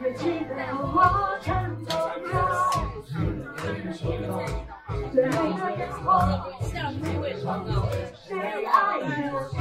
[0.00, 0.96] 还记得我
[1.42, 1.92] 颤抖
[2.24, 2.32] 的
[3.04, 4.24] 最美
[5.12, 5.20] 的
[5.76, 6.00] 烟火。
[8.14, 8.28] 谁
[8.64, 9.04] 爱得
[9.52, 9.58] 太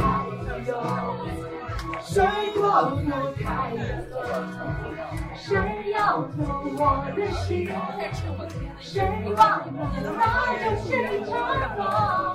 [0.64, 0.70] 久？
[2.00, 2.16] 谁
[2.56, 2.64] 忘
[2.96, 3.44] 我太
[4.08, 4.12] 久？
[5.36, 5.48] 谁
[5.92, 6.32] 要走
[6.78, 6.82] 我
[7.18, 7.48] 的心？
[8.80, 8.96] 谁
[9.36, 9.78] 忘了
[10.16, 10.18] 那
[10.56, 10.88] 有谁
[11.26, 11.28] 承
[11.76, 11.82] 诺？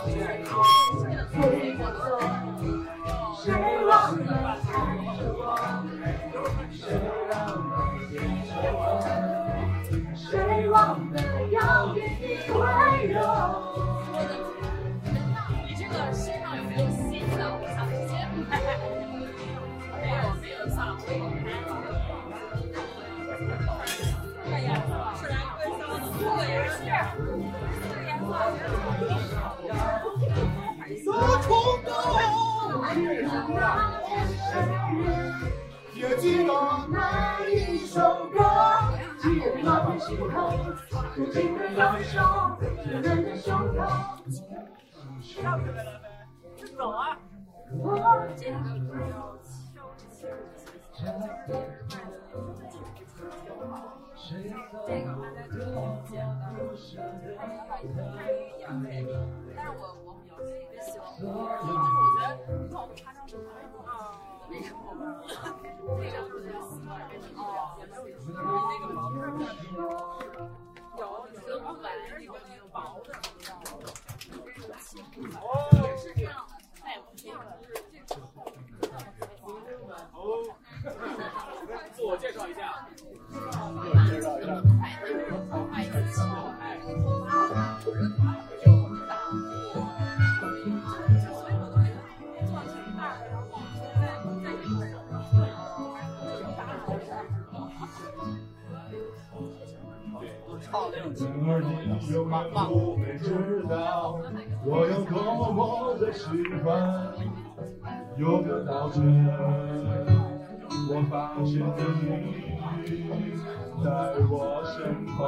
[0.05, 0.13] 谁
[1.73, 2.05] 不走？
[3.43, 3.43] 谁
[3.87, 3.89] 忘
[4.27, 4.29] 了
[4.61, 4.77] 爱
[5.17, 5.41] 着我？
[6.71, 6.83] 谁
[7.31, 7.73] 让我
[10.15, 11.19] 谁忘了
[11.51, 12.63] 要给你温
[13.09, 13.19] 柔？
[15.67, 17.41] 你这个身上有没有新的？
[17.61, 18.13] 我想直接
[18.49, 18.51] 买。
[20.01, 20.79] 没有没有上。
[24.45, 26.73] 看颜色，是蓝灰色的，这个颜色，
[27.81, 31.05] 这个颜色。
[31.05, 31.11] 多
[31.43, 31.47] 冲
[31.85, 31.89] 动！
[35.95, 36.51] 也记得
[36.91, 36.95] 那
[37.49, 38.43] 一首歌，
[39.21, 40.51] 记得那片心头，
[41.17, 43.87] 无尽的忧伤，热热的胸口。
[45.41, 46.85] 但是我
[47.79, 47.95] 我
[48.27, 48.99] 比较喜欢，
[49.95, 50.27] 就是
[61.23, 61.63] 我觉
[62.19, 62.27] 得
[62.59, 63.37] 你看我们插上去
[63.87, 63.89] 啊，
[64.51, 64.79] 那时候
[65.99, 66.89] 那个比较喜欢
[67.37, 67.41] 哦，
[67.81, 68.37] 也没有什么？
[68.71, 68.99] 那个毛
[70.97, 71.01] 有
[72.21, 73.09] 有那个薄的，
[75.41, 75.43] 哦，
[102.07, 103.31] 你永远不会知
[103.69, 104.21] 道，
[104.65, 106.29] 我有多么的喜
[106.63, 107.15] 欢。
[108.17, 109.27] 有个早晨，
[110.91, 111.63] 我发现
[112.85, 112.87] 你
[113.83, 113.89] 在
[114.31, 114.33] 我
[114.65, 115.19] 身旁。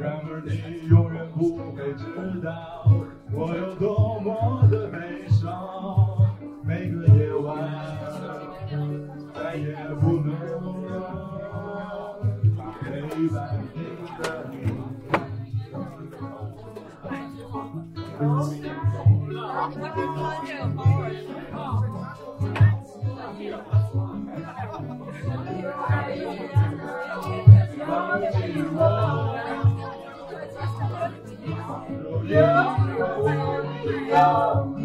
[0.00, 2.04] 然而你永远不会知
[2.40, 2.86] 道，
[3.32, 4.30] 我有多么
[4.70, 5.11] 的悲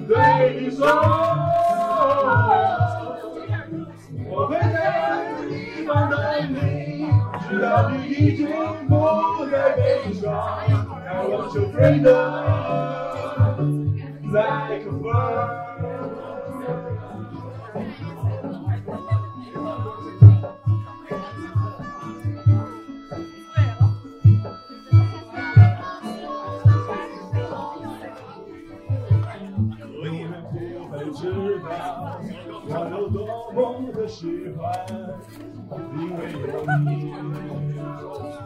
[0.08, 0.88] 对你说，
[4.26, 6.18] 我会在这个地方等
[6.50, 6.56] 你，
[7.48, 8.48] 直到你已经
[8.88, 10.26] 不再悲伤。
[10.34, 12.57] I want your freedom
[14.38, 15.66] like a bird。
[30.00, 30.56] 你们不
[30.88, 31.22] 会知
[31.60, 31.70] 道
[32.70, 33.16] 我有多
[33.80, 34.20] 么的喜
[34.56, 34.62] 欢，
[35.98, 36.38] 因为有
[36.86, 36.88] 你，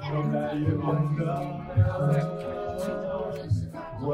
[0.07, 0.81] 我再也变
[1.17, 1.19] 得
[4.01, 4.09] 温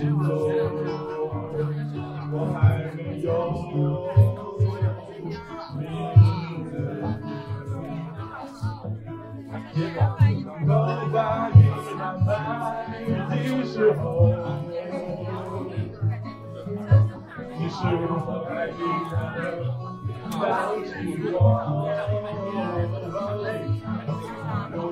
[0.00, 0.24] 心中，
[2.32, 2.58] 我还
[2.96, 3.28] 没有。
[9.96, 10.00] 当
[10.66, 10.72] 头
[11.12, 11.14] 发
[11.50, 11.52] 已
[11.98, 12.28] 慢慢
[13.28, 13.32] 的
[13.66, 14.00] 时候，
[17.58, 17.78] 你是
[18.08, 18.16] 否
[18.48, 18.80] 还记
[19.10, 19.12] 得
[20.40, 20.40] 抱
[20.80, 20.88] 紧
[21.34, 21.36] 我？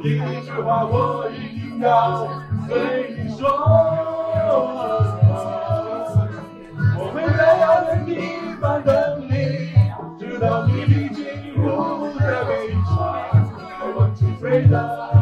[0.03, 2.29] 一句话我一定要
[2.69, 3.49] 对你说，
[6.97, 8.11] 我会在遥远地
[8.61, 8.95] 方等
[9.29, 9.33] 你，
[10.19, 11.25] 直到你已经
[11.55, 12.51] 不再悲
[12.85, 12.89] 伤。
[13.81, 15.18] I want to freedom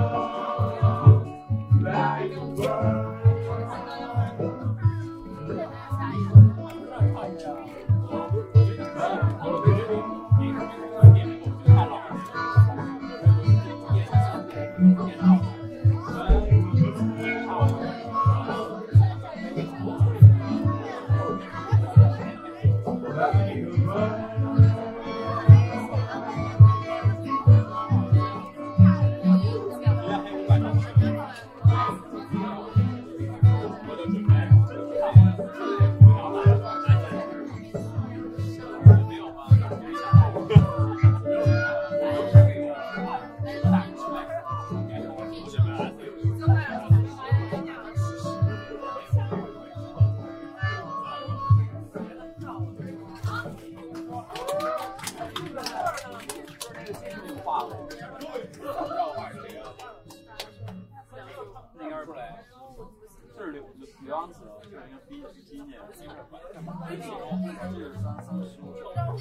[65.96, 69.16] 比年，这是三十五，大部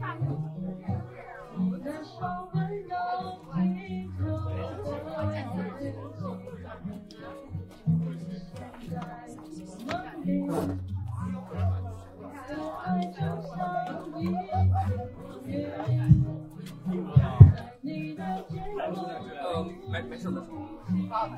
[0.00, 0.24] 大部
[1.58, 2.10] 你的手
[2.52, 2.92] 温柔
[3.52, 3.64] 轻
[4.18, 4.35] 柔，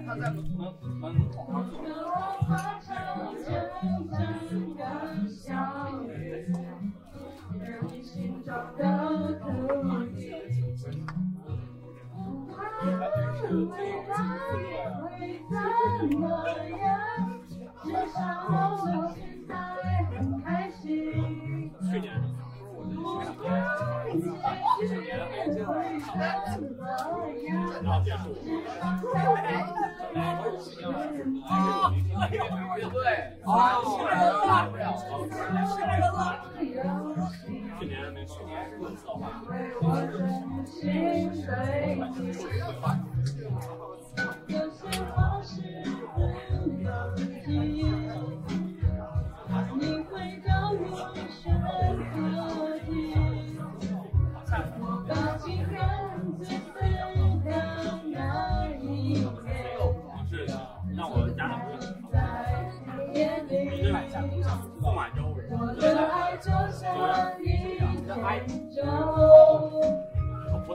[0.09, 1.98] 他他在门门门口上坐着。
[21.90, 22.12] 去年
[27.82, 28.34] 然后结束。
[33.45, 33.53] 啊，
[37.79, 38.97] 去年没去年是？
[38.97, 39.22] 策划。
[44.47, 44.53] 你
[68.37, 68.79] 一种粥，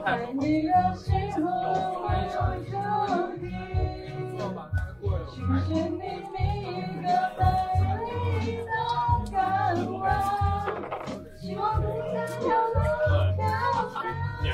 [0.04, 2.72] 在你的心头有着
[3.38, 3.42] 地，
[5.30, 5.36] 寻
[5.66, 6.00] 寻觅
[6.32, 6.70] 觅一
[7.02, 7.04] 个
[7.38, 7.40] 美
[8.44, 8.66] 丽的
[9.32, 9.34] 港
[10.00, 10.04] 湾，
[11.40, 11.82] 希望不
[12.12, 12.42] 再跳
[12.74, 12.76] 落
[13.36, 13.38] 跳
[14.42, 14.44] 免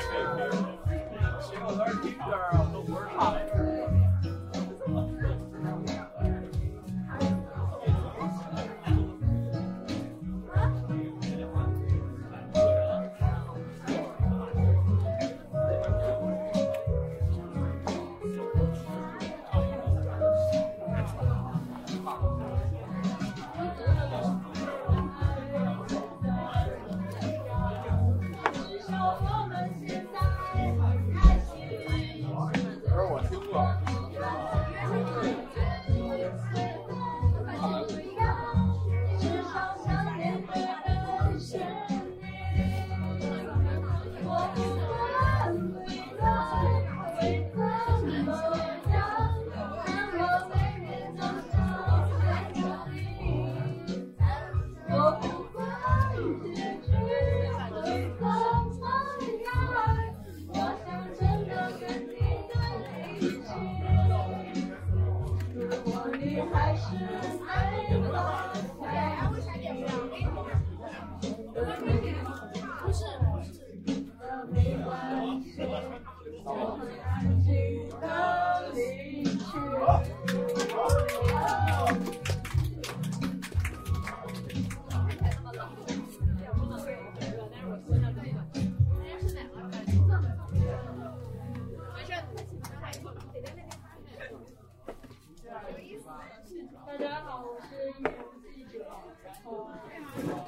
[99.51, 99.99] 然
[100.37, 100.47] 后，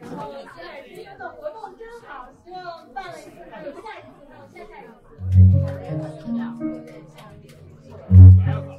[0.00, 4.94] 然后在今天的活动真好，希望办了一次还有下一次，还有下一次。
[5.04, 5.08] 活
[8.60, 8.74] 动，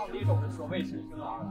[0.00, 1.46] 唱第一首就说为神生而来。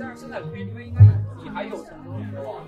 [0.00, 1.00] 但是现在 KTV 应该
[1.40, 2.58] 你还有什么歌啊？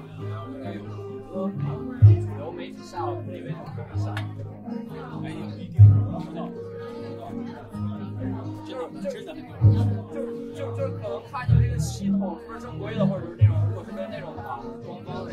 [0.54, 4.14] 应该有歌，主流媒体下了 KTV 就可以下。
[4.14, 6.48] 哎，也不一定，不知道。
[8.64, 8.70] 就
[9.10, 9.82] 是真的，就是
[10.14, 15.30] 就是就是可能看你这个系统不是正规的，或者是那种如果是跟那种的话，官方的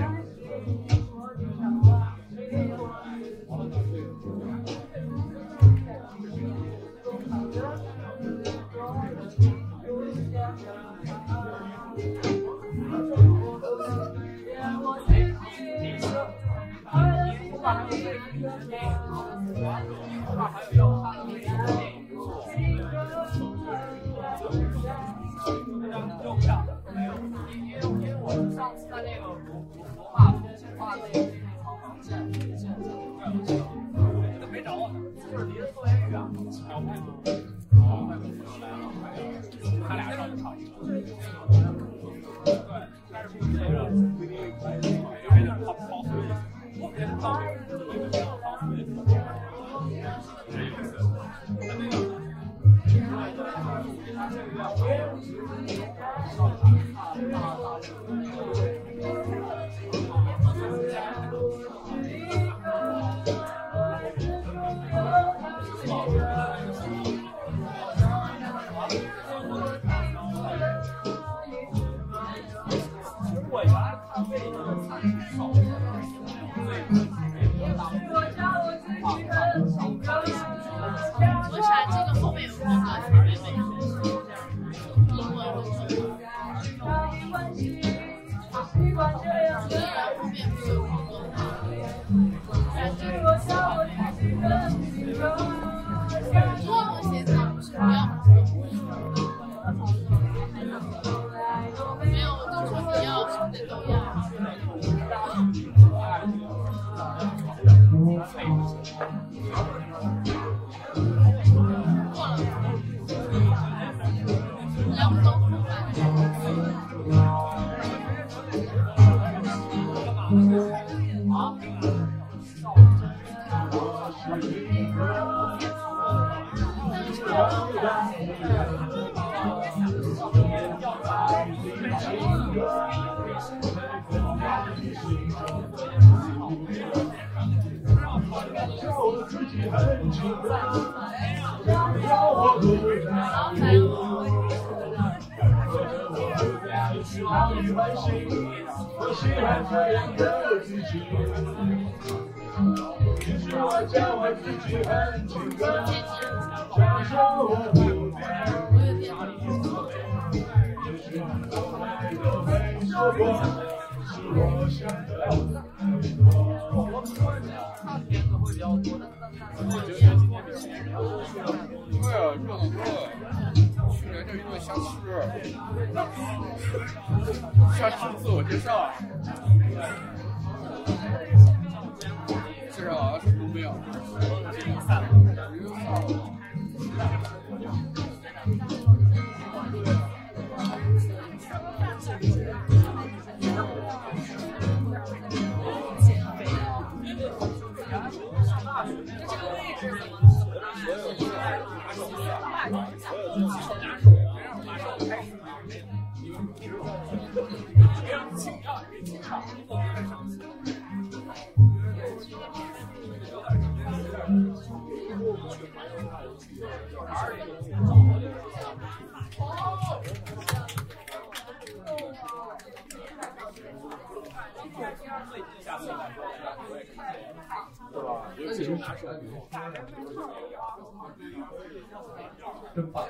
[232.76, 233.06] 真棒！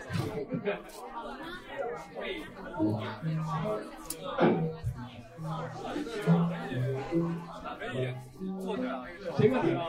[9.38, 9.80] 谁问你啊？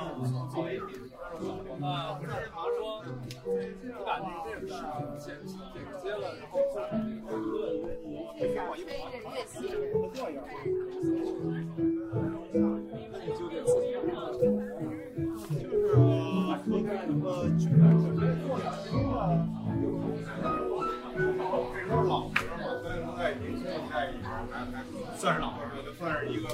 [1.83, 2.81] 啊，不是马上说，
[3.45, 3.47] 不
[4.05, 4.09] 敢
[4.45, 4.67] 这个
[5.19, 5.27] 先
[6.03, 6.53] 接了，然后
[8.05, 8.11] 我
[8.77, 8.91] 一老
[25.17, 26.49] 算是老师，就算是一个。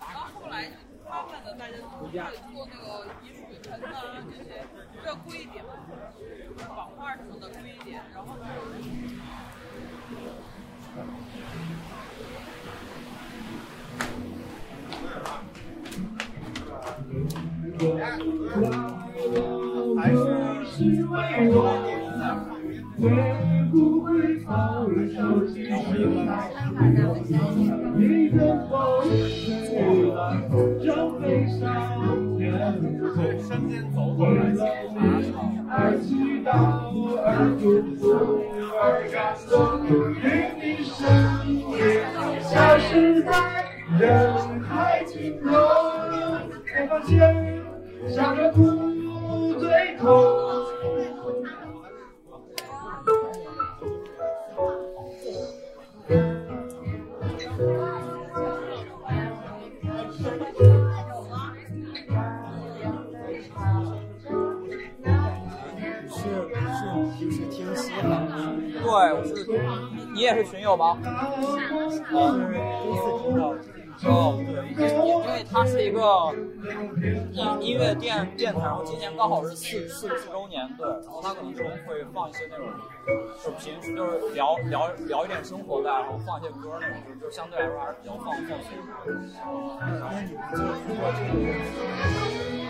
[0.00, 0.54] 然后后来
[1.44, 1.68] 慢慢
[2.52, 3.86] 做那个饮水盆啊
[4.28, 4.48] 这些，
[5.06, 5.64] 要贵一点，
[6.58, 8.26] 版画什么的贵一点，然后
[19.96, 20.14] 还是
[21.04, 21.14] 为
[21.52, 21.56] 我，
[23.70, 25.70] 不会早已收起手
[26.26, 26.50] 来？
[27.96, 28.36] 你的
[28.68, 28.72] 风
[29.66, 29.78] 吹
[30.12, 30.18] 来，
[30.82, 30.86] 就
[31.20, 31.58] 悲伤
[32.38, 33.96] 天空。
[34.18, 34.34] 为了
[34.90, 34.96] 你
[35.70, 36.08] 而祈
[36.44, 36.48] 祷，
[37.22, 37.26] 而
[37.60, 37.62] 祝
[37.96, 38.02] 福，
[38.80, 38.82] 而
[39.12, 39.14] 感
[39.48, 39.54] 动，
[39.86, 40.18] 与
[40.60, 40.98] 你身
[41.48, 41.58] 影
[42.40, 42.88] 消失
[43.22, 43.30] 在
[43.98, 44.00] 人
[44.62, 44.68] 海
[45.04, 45.48] 尽头。
[46.66, 47.12] 才发现，
[48.08, 48.58] 笑着哭
[49.58, 49.64] 最
[49.98, 50.08] 痛。
[68.90, 69.46] 对，我是，
[70.12, 70.98] 你也是群友吗？
[71.00, 71.06] 我
[71.92, 72.00] 是
[72.82, 73.54] 第一次听到。
[74.02, 76.32] 哦，对，因因为它是一个
[77.32, 82.66] 音音乐电电台，然后今年刚好是四四四周年，对，然后它可能说会放一些那种，
[83.44, 88.72] 就平时就是聊聊聊一点生活呗，然后放一些歌那种，就就相对来说还是比较放放松。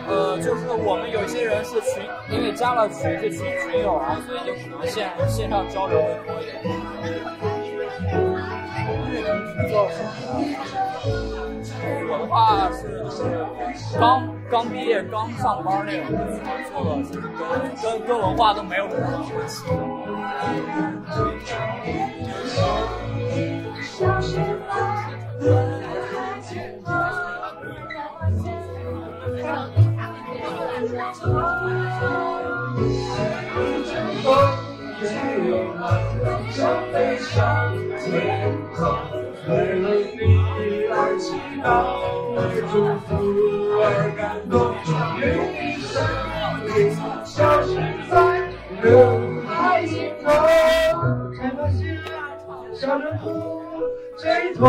[0.09, 6.59] 呃，就是我们有一些人是群，因为加了群是群群友啊，所以就可能线线上交流会多一点。
[9.71, 10.59] 做什么呀？
[11.03, 13.09] 我的话是
[13.99, 16.09] 刚刚毕业刚上班那种，
[16.71, 17.19] 做的跟
[17.83, 19.01] 跟跟文化都没有什么
[19.31, 19.65] 关系，
[39.49, 40.21] 为了你
[40.91, 41.25] 而祈
[41.63, 41.67] 祷，
[42.37, 42.39] 为
[42.71, 42.73] 祝
[43.07, 43.09] 福
[43.81, 43.85] 而
[44.17, 44.53] 感动，
[44.85, 44.89] 终
[45.19, 45.21] 于
[45.57, 45.91] 一生
[46.67, 46.69] 里
[47.25, 47.29] 消
[47.63, 47.69] 失
[48.11, 48.13] 在
[48.81, 48.85] 人
[49.47, 49.51] 海
[49.87, 50.29] 尽头，
[51.35, 51.81] 才发现
[52.75, 53.25] 笑着哭，
[54.19, 54.61] 这痛。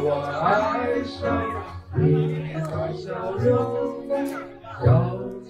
[0.00, 1.16] 我爱上
[1.94, 2.56] 你的
[2.94, 3.06] 笑
[3.36, 3.46] 容。
[4.84, 4.90] 要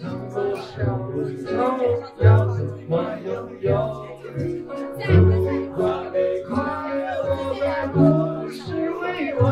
[0.00, 0.76] 怎么享
[1.44, 1.50] 受？
[2.24, 2.92] 要怎么
[3.24, 3.28] 拥
[3.60, 3.68] 有？
[6.48, 6.52] 快
[6.94, 6.98] 乐
[7.60, 7.96] 的不
[8.50, 8.56] 是
[8.90, 9.02] 为
[9.38, 9.42] 我，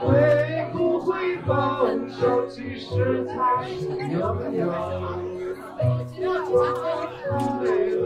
[0.00, 0.06] 会
[0.72, 1.06] 不会
[1.46, 1.46] 放
[2.08, 2.20] 手？
[2.48, 3.32] 其实才
[4.10, 4.16] 拥
[4.54, 4.60] 有。
[7.60, 7.64] 为
[7.96, 8.04] 了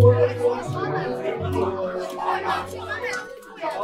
[0.00, 0.02] 我，
[3.78, 3.82] 哦。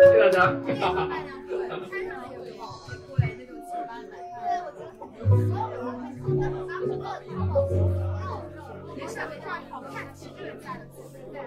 [0.00, 0.40] 谢谢大家。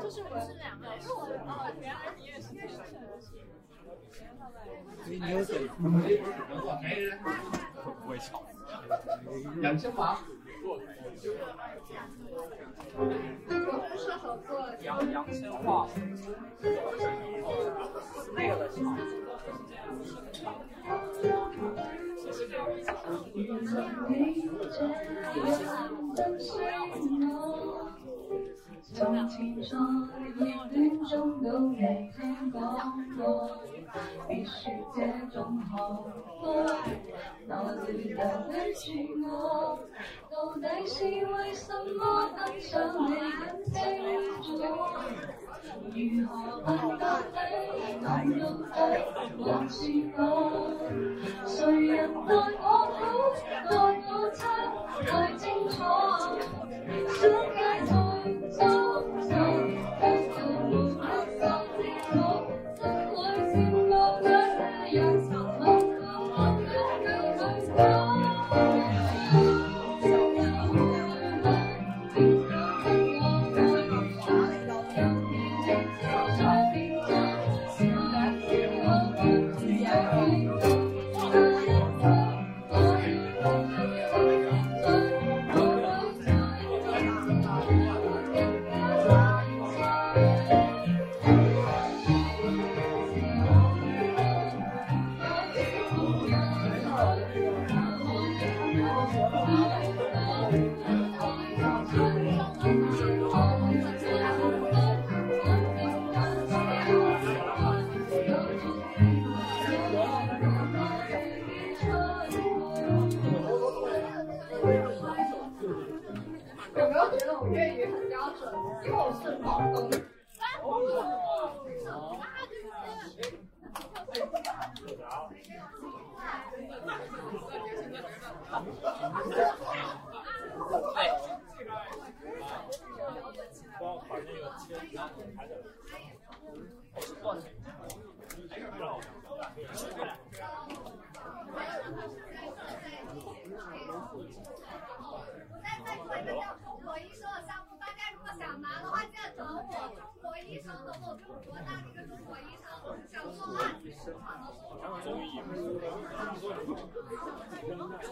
[0.02, 2.70] 就是我是两个，因为我哦，原来你也是这个。
[5.06, 5.68] 你有嘴？
[7.84, 8.44] 不会吵。
[9.62, 10.20] 杨千华。
[14.04, 14.60] 射手座。
[14.82, 15.88] 杨杨千嬅。
[18.36, 18.98] 那个的唱。
[28.94, 30.10] 从青春
[30.40, 32.61] 烟雨中都未曾讲
[33.18, 33.57] 过，
[34.27, 35.02] 必须这
[35.34, 36.11] 种后
[36.41, 36.45] 悔，
[37.48, 39.80] 脑子里的那寂寞，
[40.30, 43.73] 到底是为什么登上你很清
[44.44, 44.48] 楚？
[45.64, 46.31] 如何
[46.77, 47.02] 不得
[47.73, 48.06] 你难
[48.38, 48.41] 道
[49.38, 49.80] 不还是
[50.18, 50.19] 我？
[51.45, 52.65] 谁人待我
[52.99, 53.02] 好，
[53.69, 53.72] 待
[54.07, 54.41] 我差，
[55.07, 55.80] 太精彩，
[57.07, 57.18] 世
[57.56, 58.64] 界太多。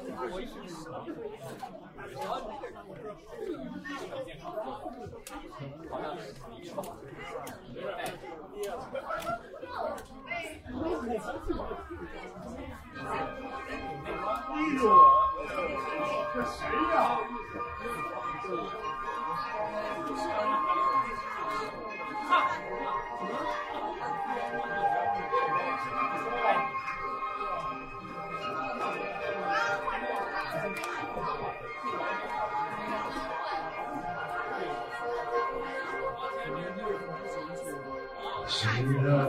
[0.04, 1.12] 我一直以来都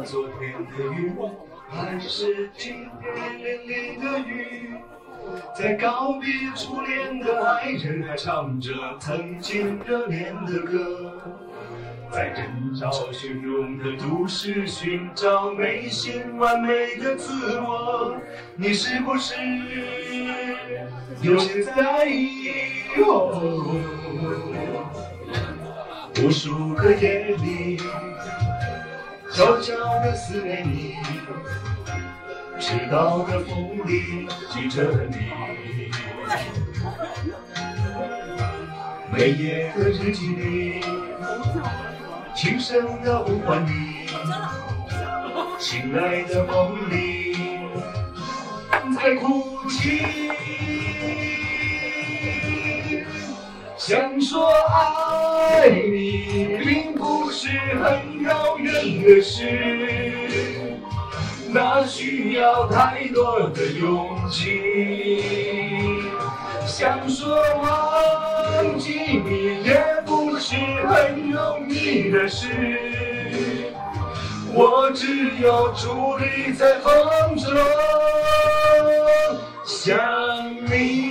[0.04, 1.12] 昨天的雨，
[1.68, 4.74] 还是今天淋漓的雨？
[5.56, 11.12] 在告别初恋的爱人，还唱着曾经热恋的歌。
[12.10, 18.14] 在人潮汹涌的都市寻找内心完美的自我，
[18.56, 19.34] 你是不是
[21.22, 22.50] 有些在意？
[26.22, 27.78] 无数个夜里，
[29.34, 30.96] 悄悄地思念你，
[32.60, 35.32] 迟到的风里记着你。
[39.10, 40.84] 每夜的日记里，
[42.34, 44.06] 轻声的呼唤你，
[45.58, 47.34] 醒来的梦里
[48.94, 50.71] 在哭泣。
[53.84, 57.48] 想说爱你，并不是
[57.82, 60.78] 很遥远的事，
[61.48, 66.00] 那需要太多的勇气。
[66.64, 70.54] 想说忘记你，也不是
[70.86, 72.46] 很容易的事。
[74.54, 76.94] 我只有伫立在风
[77.36, 77.52] 中
[79.64, 79.98] 想
[80.70, 81.01] 你。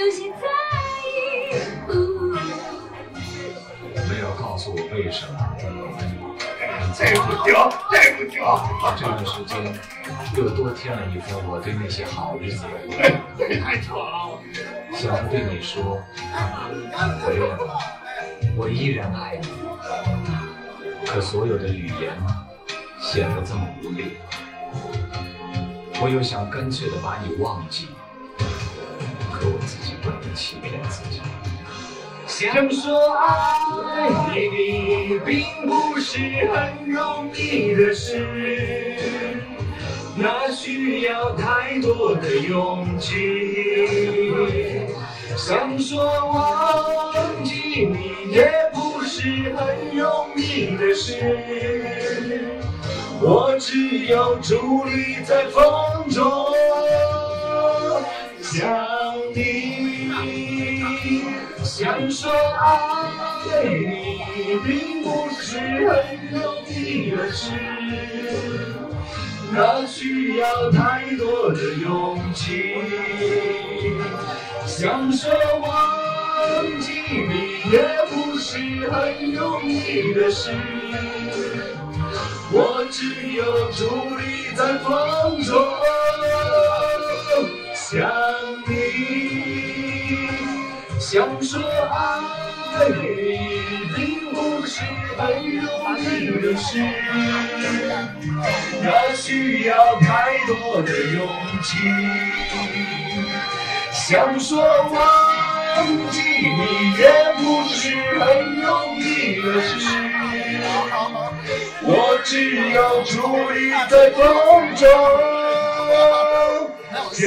[0.00, 0.46] 有些在
[1.04, 1.92] 意？
[4.08, 5.38] 没有告诉我为什么。
[6.94, 8.66] 再不交，再不交！
[8.96, 9.78] 这段时间
[10.34, 12.68] 又多添了一份我对那些好日子的
[13.38, 13.60] 回忆。
[13.60, 14.40] 太巧了！
[14.94, 16.02] 想对你说，
[17.22, 17.58] 回来，
[18.56, 19.48] 我依然爱你。
[21.06, 22.16] 可所有的语言
[22.98, 24.16] 显得这么无力，
[26.00, 27.88] 我又想干脆的把你忘记，
[29.42, 31.20] 我自己不能欺骗自己。
[32.26, 36.18] 想说爱你，并不是
[36.52, 38.96] 很容易的事，
[40.16, 44.86] 那需要太多的勇气。
[45.36, 52.54] 想说忘记你，也不是很容易的事，
[53.20, 56.24] 我只有伫立在风中
[58.50, 58.58] 想
[59.32, 60.10] 你。
[61.62, 65.94] 想说爱你，并不是很
[66.32, 67.52] 容易的事，
[69.52, 72.74] 那需要太多的勇气。
[74.66, 77.78] 想说忘记你，也
[78.10, 78.58] 不是
[78.90, 80.50] 很容易的事，
[82.52, 83.84] 我只有伫
[84.18, 85.54] 立在风中
[87.90, 87.98] 想
[88.68, 88.70] 你。
[91.00, 91.60] 想说
[91.90, 93.02] 爱你，
[93.96, 94.80] 并不是
[95.18, 95.26] 很
[95.56, 96.78] 容易的事，
[98.80, 101.26] 那需要太多的勇
[101.64, 101.78] 气。
[103.92, 106.60] 想说忘忘记你，
[106.98, 107.02] 也
[107.36, 107.78] 不是
[108.18, 108.20] 很
[108.60, 108.66] 容
[108.98, 109.00] 易
[109.40, 109.72] 的事，
[111.82, 111.88] 我
[112.24, 112.32] 只
[112.70, 113.12] 有伫
[113.52, 114.20] 立在风
[114.76, 114.82] 中
[117.12, 117.18] 想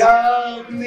[0.69, 0.81] 你。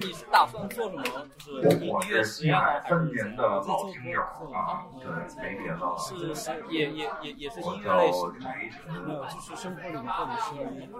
[0.00, 1.02] 你是打算做什么？
[1.38, 2.56] 就是音乐实验？
[2.56, 4.20] 还是三年的老听友
[4.52, 5.96] 啊，对，没别的了。
[5.98, 10.32] 是是也也也也是音乐类叫型的，就是生活里面或者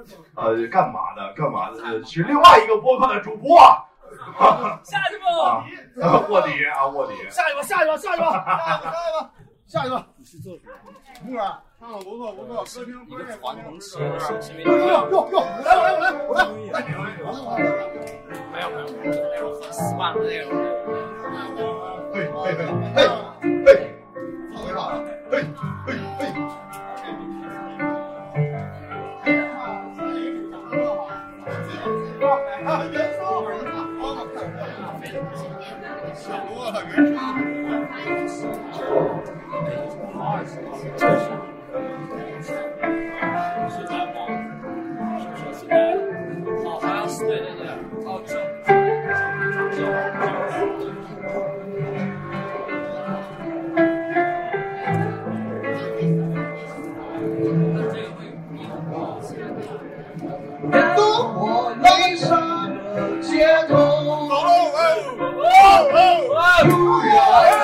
[0.06, 1.32] 是呃，干嘛的？
[1.34, 2.04] 干嘛呢？
[2.04, 3.58] 是另外一个播客的主播。
[4.82, 5.64] 下去吧，
[6.28, 7.14] 卧底啊，卧底。
[7.30, 9.30] 下一个，下一个，下一个，下一个，下
[9.86, 10.04] 一个。
[10.16, 10.72] 你是做什么？
[11.24, 15.34] 木耳，唱的不错不错，歌厅一个传统企哟业是是哟哟哟，
[15.64, 16.40] 来我来我来我来，
[18.52, 20.50] 没有没有没有那种很死板的那种。
[22.12, 22.60] 嘿嘿嘿
[22.94, 22.98] 嘿
[23.64, 23.68] 嘿，
[24.54, 24.92] 回好了，
[25.30, 25.34] 嘿
[25.86, 26.20] 嘿嘿。
[39.52, 41.76] 好二十号是这是好好
[66.64, 67.61] 好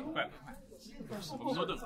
[0.00, 0.30] 快快，
[1.38, 1.82] 我们说等完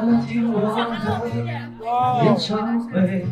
[0.00, 1.28] 他们听我的
[2.24, 3.26] 演唱会！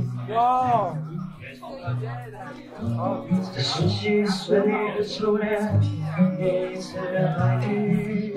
[3.55, 4.61] 在十七岁
[4.95, 5.87] 的初恋，第
[6.75, 8.35] 一次的爱你。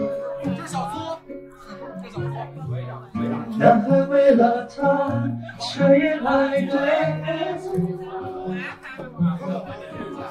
[3.59, 5.29] 男孩为了她
[5.59, 6.79] 彻夜排队，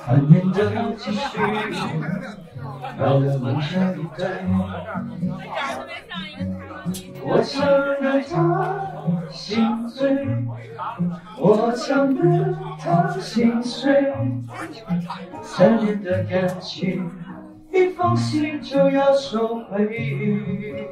[0.06, 1.38] 怀念的继续，
[2.98, 4.26] 到了漫长的队。
[7.22, 7.60] 我唱
[8.00, 8.32] 得他
[9.30, 10.26] 心醉，
[11.38, 14.12] 我唱得他心碎，
[15.42, 17.08] 三年的感情，
[17.72, 20.86] 一封信就要收回。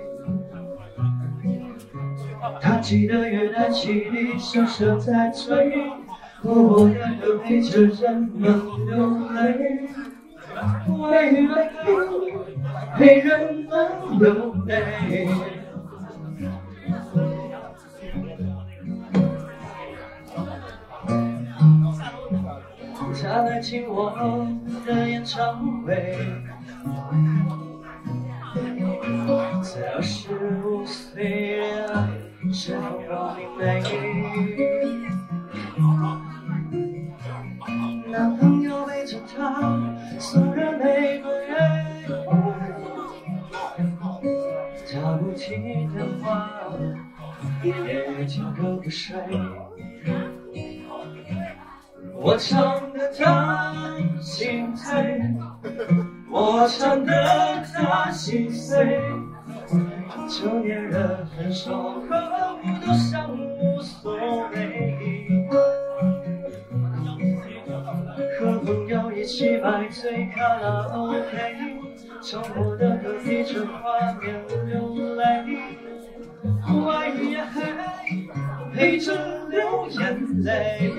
[2.61, 5.91] 他记得原来记忆深深在追，
[6.43, 9.89] 我然都陪着人们流泪，
[10.99, 11.49] 为了
[11.81, 11.89] 你
[12.97, 15.29] 陪人们流泪。
[23.21, 24.49] 他来听我
[24.87, 26.17] 的演唱会，
[29.63, 30.33] 在二十
[30.65, 32.09] 五岁恋爱
[32.51, 33.83] 是否光明媚？
[38.11, 38.17] 男
[39.19, 39.39] 朋友背着她
[40.19, 41.31] 送人玫瑰，
[44.91, 45.63] 他不听
[45.93, 46.49] 电话，
[47.63, 49.17] 也听歌不睡。
[52.21, 53.73] 我唱得他
[54.21, 55.21] 心醉，
[56.31, 59.01] 我唱得他心碎。
[60.29, 62.07] 成年人分手后
[62.85, 64.15] 都像无所
[64.51, 65.49] 谓，
[69.29, 71.77] 起买醉卡拉 OK，
[72.23, 75.23] 唱我的歌陪着画面流泪，
[76.73, 77.61] 喂呀嘿，
[78.73, 80.91] 陪着流眼泪。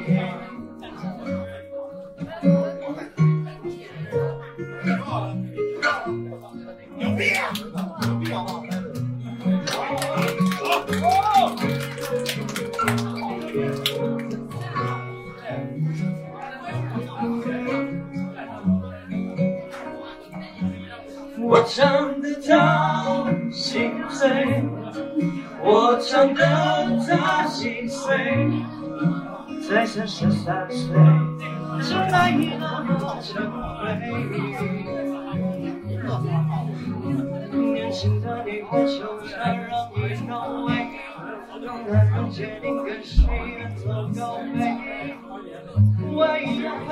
[21.49, 24.63] 我唱得他心醉，
[25.63, 26.45] 我唱得
[27.07, 28.15] 他心碎，
[29.67, 30.95] 在三十三岁，
[31.81, 33.65] 这爱已那么珍贵。
[37.51, 40.87] 年轻的你会纠缠，让你高危，
[41.65, 43.25] 勇敢人决定跟谁
[43.57, 45.17] 远走高飞。
[46.13, 46.89] 喂呀嘿，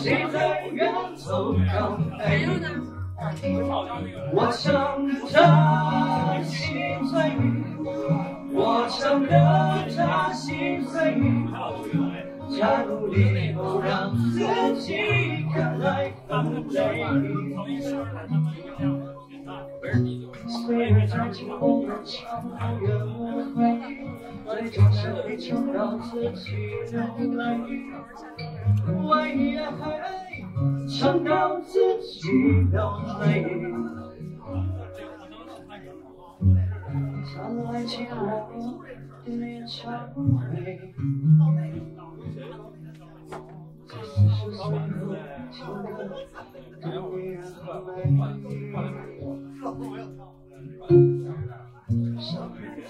[0.00, 2.46] 谁在远走高飞？
[4.32, 6.42] 我唱得他。
[6.42, 6.54] 心
[7.04, 7.14] 醉，
[8.52, 9.30] 我唱得
[9.96, 10.32] 他。
[10.32, 11.14] 心碎。
[12.58, 14.40] 假如你不让自
[14.80, 14.86] 己
[15.54, 17.04] 看来很累。
[20.46, 22.48] 虽然曾经我们唱不
[23.60, 23.81] 远
[24.52, 26.50] 无回，最终是会唱到自己
[26.90, 27.00] 流
[27.36, 27.40] 泪。
[29.08, 29.82] 喂呀嘿，
[30.86, 32.30] 唱到自己
[32.70, 32.80] 流
[33.20, 33.24] 泪。
[37.24, 38.20] 唱来听我
[39.24, 39.80] 的演唱
[40.12, 40.20] 会，
[43.88, 44.70] 在四十岁后
[45.50, 45.96] 听歌，
[46.80, 46.84] 对
[48.10, 48.18] 你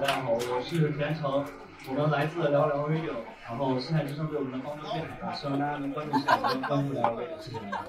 [0.00, 1.44] 大家好，我是田成，
[1.86, 3.12] 我们来自聊聊 radio，
[3.46, 7.84] 然后现在之声对我们的帮助非常大，希望大家能关注一下，关注聊聊 radio，谢谢大家。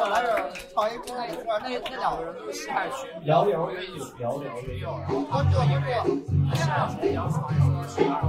[0.00, 1.12] 我来这儿唱一歌，
[1.60, 3.06] 那那两个人都是西海区。
[3.22, 4.96] 聊聊 radio，聊聊 radio。
[5.28, 5.92] 关注一个，
[6.56, 8.24] 下次杨嫂说去哪儿？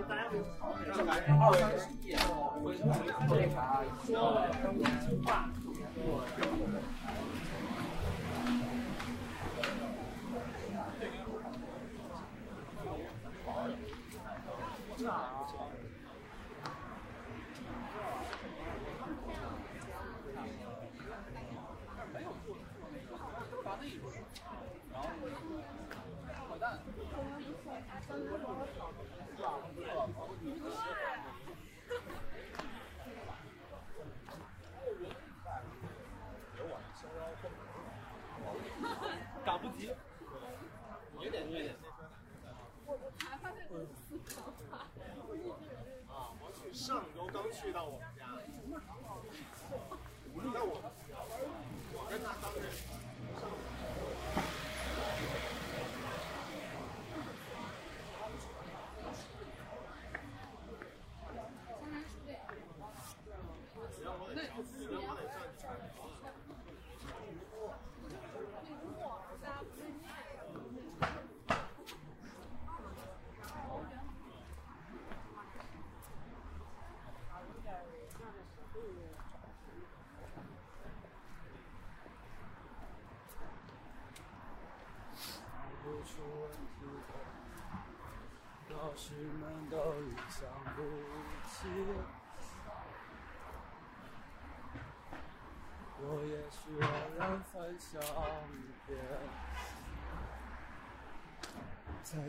[0.02, 0.18] 赶
[5.94, 6.67] 不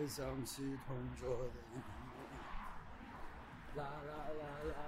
[0.09, 1.77] 才想起同桌的你。
[3.77, 4.81] 啦啦啦啦啦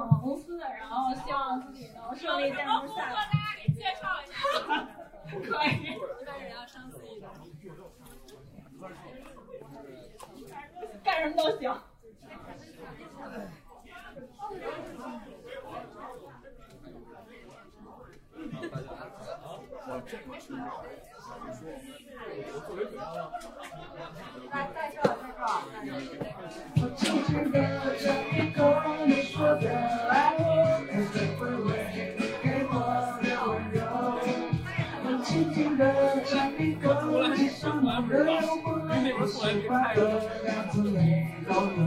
[0.00, 3.10] 广告公司的，然后希望自己能顺利进入下。
[3.12, 4.32] 大家给介绍一下。
[5.44, 6.00] 可以。
[6.24, 7.28] 但是要上 C 的。
[11.04, 11.78] 干什么都行。
[24.50, 25.40] 来，再说，再说。
[26.76, 27.54] 我轻轻地
[27.98, 28.02] 尝
[28.34, 28.58] 一口
[29.06, 29.64] 你说的
[30.08, 30.42] 爱我，
[30.90, 31.68] 还在回味
[32.18, 32.72] 你给我
[33.22, 33.78] 的温柔。
[35.04, 35.80] 我轻轻地
[36.24, 36.84] 尝一口
[37.34, 38.64] 你手拿的诱惑，
[39.20, 39.98] 我喜欢的
[40.46, 40.98] 样子你
[41.46, 41.78] 都有。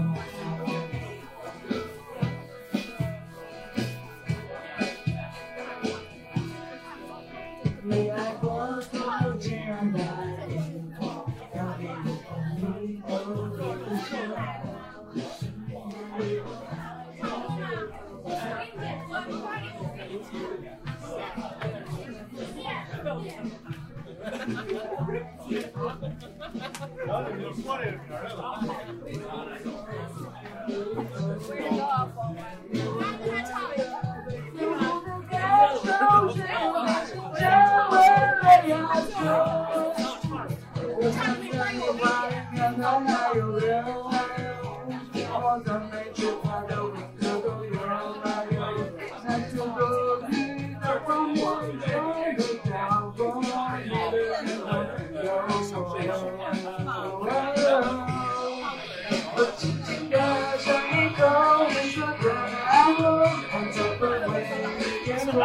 [27.06, 27.52] 然后你就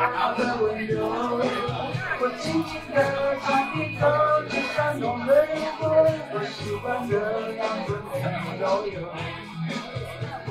[0.09, 0.97] 你给我的温柔。
[2.20, 2.97] 我轻轻地
[3.44, 3.47] 尝
[3.78, 4.02] 一口
[4.51, 5.82] 你闪动的诱惑，
[6.32, 7.12] 我喜欢的
[7.55, 7.89] 样子
[8.44, 8.94] 你都有。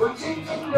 [0.16, 0.74] 轻轻地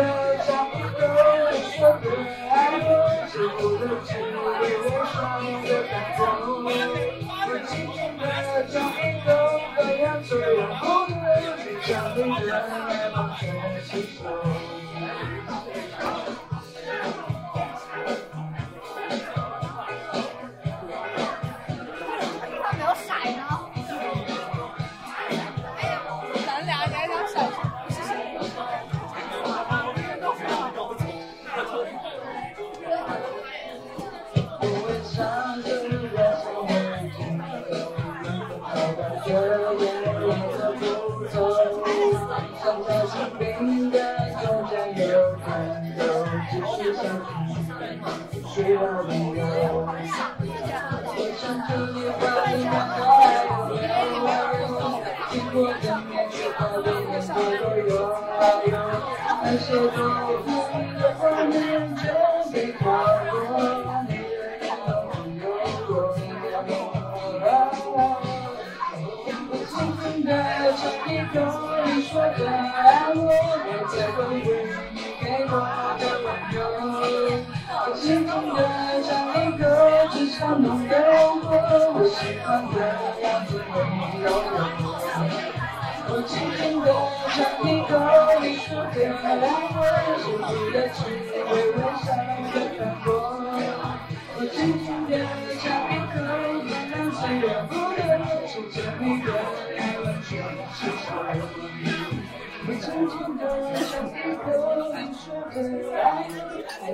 [51.72, 51.99] 我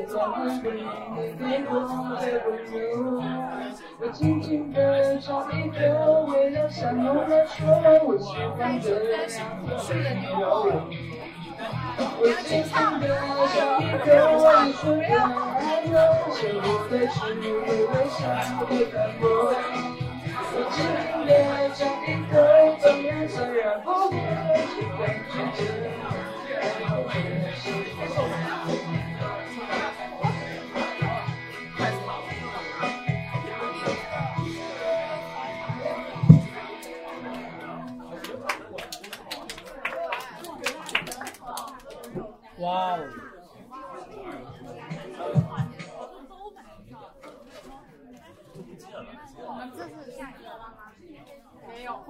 [0.07, 0.71] 还在回味
[1.17, 1.71] 你给我
[2.21, 2.73] 的温柔。
[3.99, 5.77] 我轻轻地尝一口，
[6.31, 7.59] 为了相拥而说，
[8.05, 9.27] 我喜欢这样
[9.67, 9.93] 的温
[10.23, 10.33] 柔。
[12.19, 12.71] 我轻轻
[13.01, 13.03] 地
[13.51, 14.07] 尝一口
[14.65, 15.91] 你说的爱我，
[16.33, 17.51] 是我的滋味
[17.83, 18.17] 微笑
[18.63, 19.25] 的感动。
[20.53, 21.29] 我轻轻地
[21.75, 22.33] 尝一口，
[22.79, 24.15] 怎样虽然不能
[24.71, 25.35] 是感觉
[42.67, 42.99] 哇哦！
[49.47, 50.91] 我们这次下一个了吗？
[51.69, 52.03] 没有。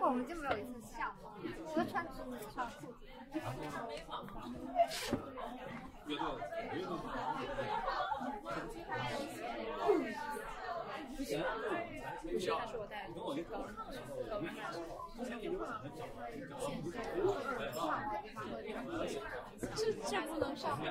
[0.00, 1.30] 我们就没有一次下吗？
[1.64, 3.06] 我都穿裙子穿裤子。
[11.16, 11.40] 不行，
[12.26, 12.50] 不行，
[19.74, 20.84] 这这不能上吗？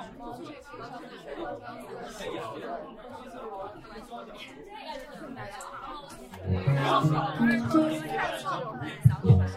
[6.45, 7.01] 嗯，然后
[7.69, 7.93] 就是
[8.37, 8.47] 上，
[9.05, 9.53] 然后就是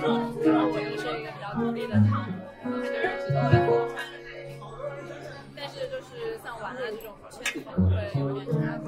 [0.00, 0.06] 我，
[0.44, 2.10] 然后我就是一个比较努力的唱，
[2.62, 2.86] 很多人
[3.26, 3.38] 知道
[3.68, 3.89] 我。
[6.70, 8.86] 啊这种圈层会有点差距，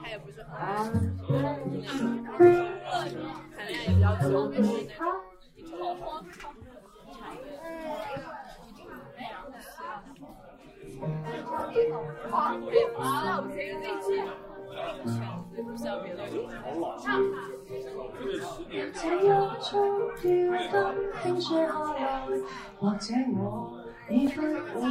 [0.00, 1.34] 他也不是很爱那
[1.82, 2.48] 种，谈恋
[2.86, 5.04] 爱也比较久就是那种
[5.56, 6.22] 一直老黄
[13.00, 13.02] 啊，
[13.40, 14.08] 我这个内心。
[15.54, 16.32] 不像别的这
[18.70, 19.30] 一出要
[20.72, 20.74] 等
[21.22, 22.02] 天水下來，
[22.78, 22.98] 或者
[24.06, 24.84] 我已不會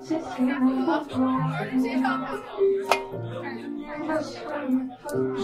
[0.00, 0.48] 即使你
[0.82, 1.14] 不過，
[3.98, 4.48] 不需要
[5.08, 5.38] 分開。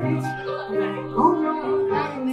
[1.16, 1.46] 我有
[1.92, 2.28] 愛你，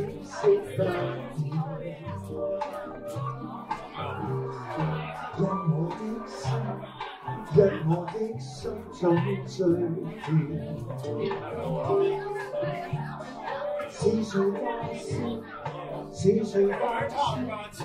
[7.54, 9.02] 因我的心總
[9.46, 9.58] 最
[10.22, 10.26] 甜。
[13.90, 14.60] 是誰發
[14.94, 15.00] 現？
[16.10, 17.80] 是誰發現？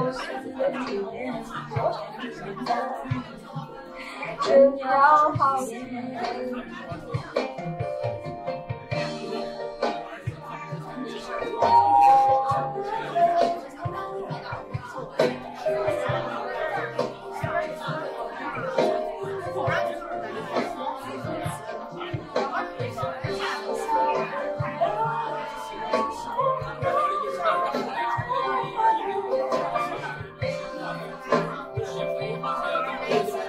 [0.00, 0.18] 里冒险
[0.56, 1.44] 的体验，
[2.32, 2.68] 现在
[4.42, 4.86] 真要
[5.32, 5.38] 好
[33.10, 33.39] 一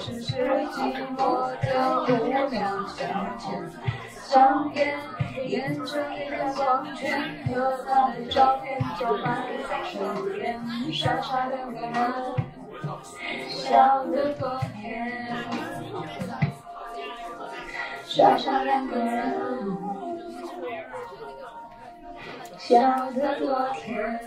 [0.00, 1.68] 是是寂寞的
[2.08, 2.08] 无
[2.48, 3.04] 聊消
[3.38, 3.44] 遣？
[4.16, 4.96] 香烟，
[5.46, 10.00] 沿着你的光圈，有他的照片就摆在身
[10.32, 10.58] 边，
[10.90, 11.92] 傻傻两个人，
[13.50, 15.36] 笑得多甜，
[18.06, 19.36] 傻傻两个人，
[22.60, 24.20] 笑得多甜。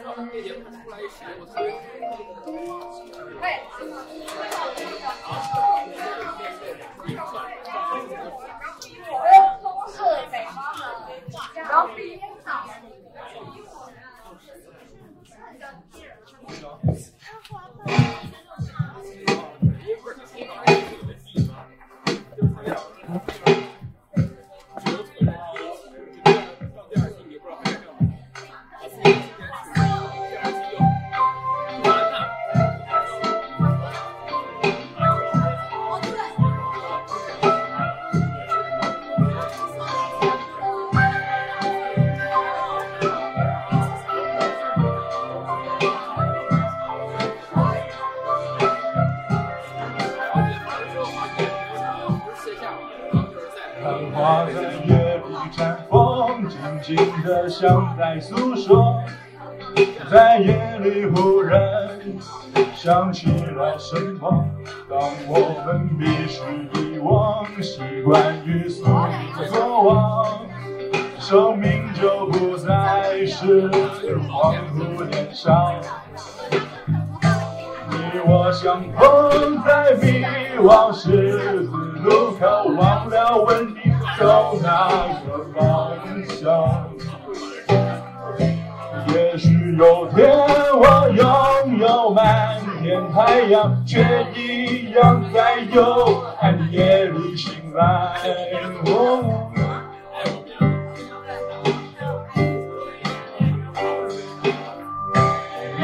[57.23, 59.01] 的像在诉说。
[60.11, 61.59] 在夜里忽然
[62.75, 64.45] 想起了什么，
[64.87, 66.43] 当我们彼时
[66.75, 70.41] 遗忘，习惯于所有过往，
[71.17, 73.67] 生命就不再是
[74.29, 75.73] 黄土脸上。
[77.89, 80.23] 你我相逢在迷
[80.59, 81.67] 惘十字
[82.03, 84.89] 路口，忘了问你走哪
[85.25, 85.97] 个方
[86.27, 86.92] 向。
[89.07, 90.29] 也许有天
[90.75, 93.99] 我拥有满天太阳，却
[94.35, 98.13] 一样在幽暗的夜里醒来。
[98.85, 99.49] 哦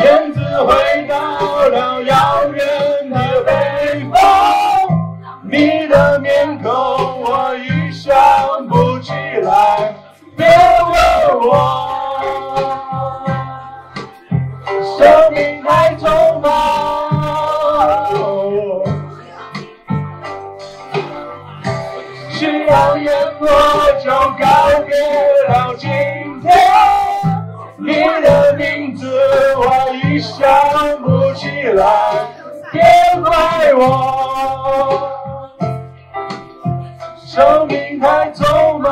[0.01, 4.17] 燕子回到了遥远的北方，
[5.43, 8.15] 你的面孔我已想
[8.67, 9.11] 不起
[9.43, 9.93] 来，
[10.37, 11.88] 别问我，
[23.51, 23.53] 我
[24.03, 24.43] 就告
[24.85, 24.93] 别
[25.47, 25.89] 了今
[26.41, 26.47] 天。
[27.77, 29.09] 你的名字
[29.55, 29.63] 我
[29.95, 30.38] 已想
[31.01, 31.84] 不起来，
[32.71, 32.81] 别
[33.21, 35.09] 怪我，
[37.26, 38.89] 生命太匆忙。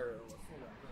[0.00, 0.70] 我开始。
[0.80, 0.89] 车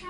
[0.00, 0.08] 马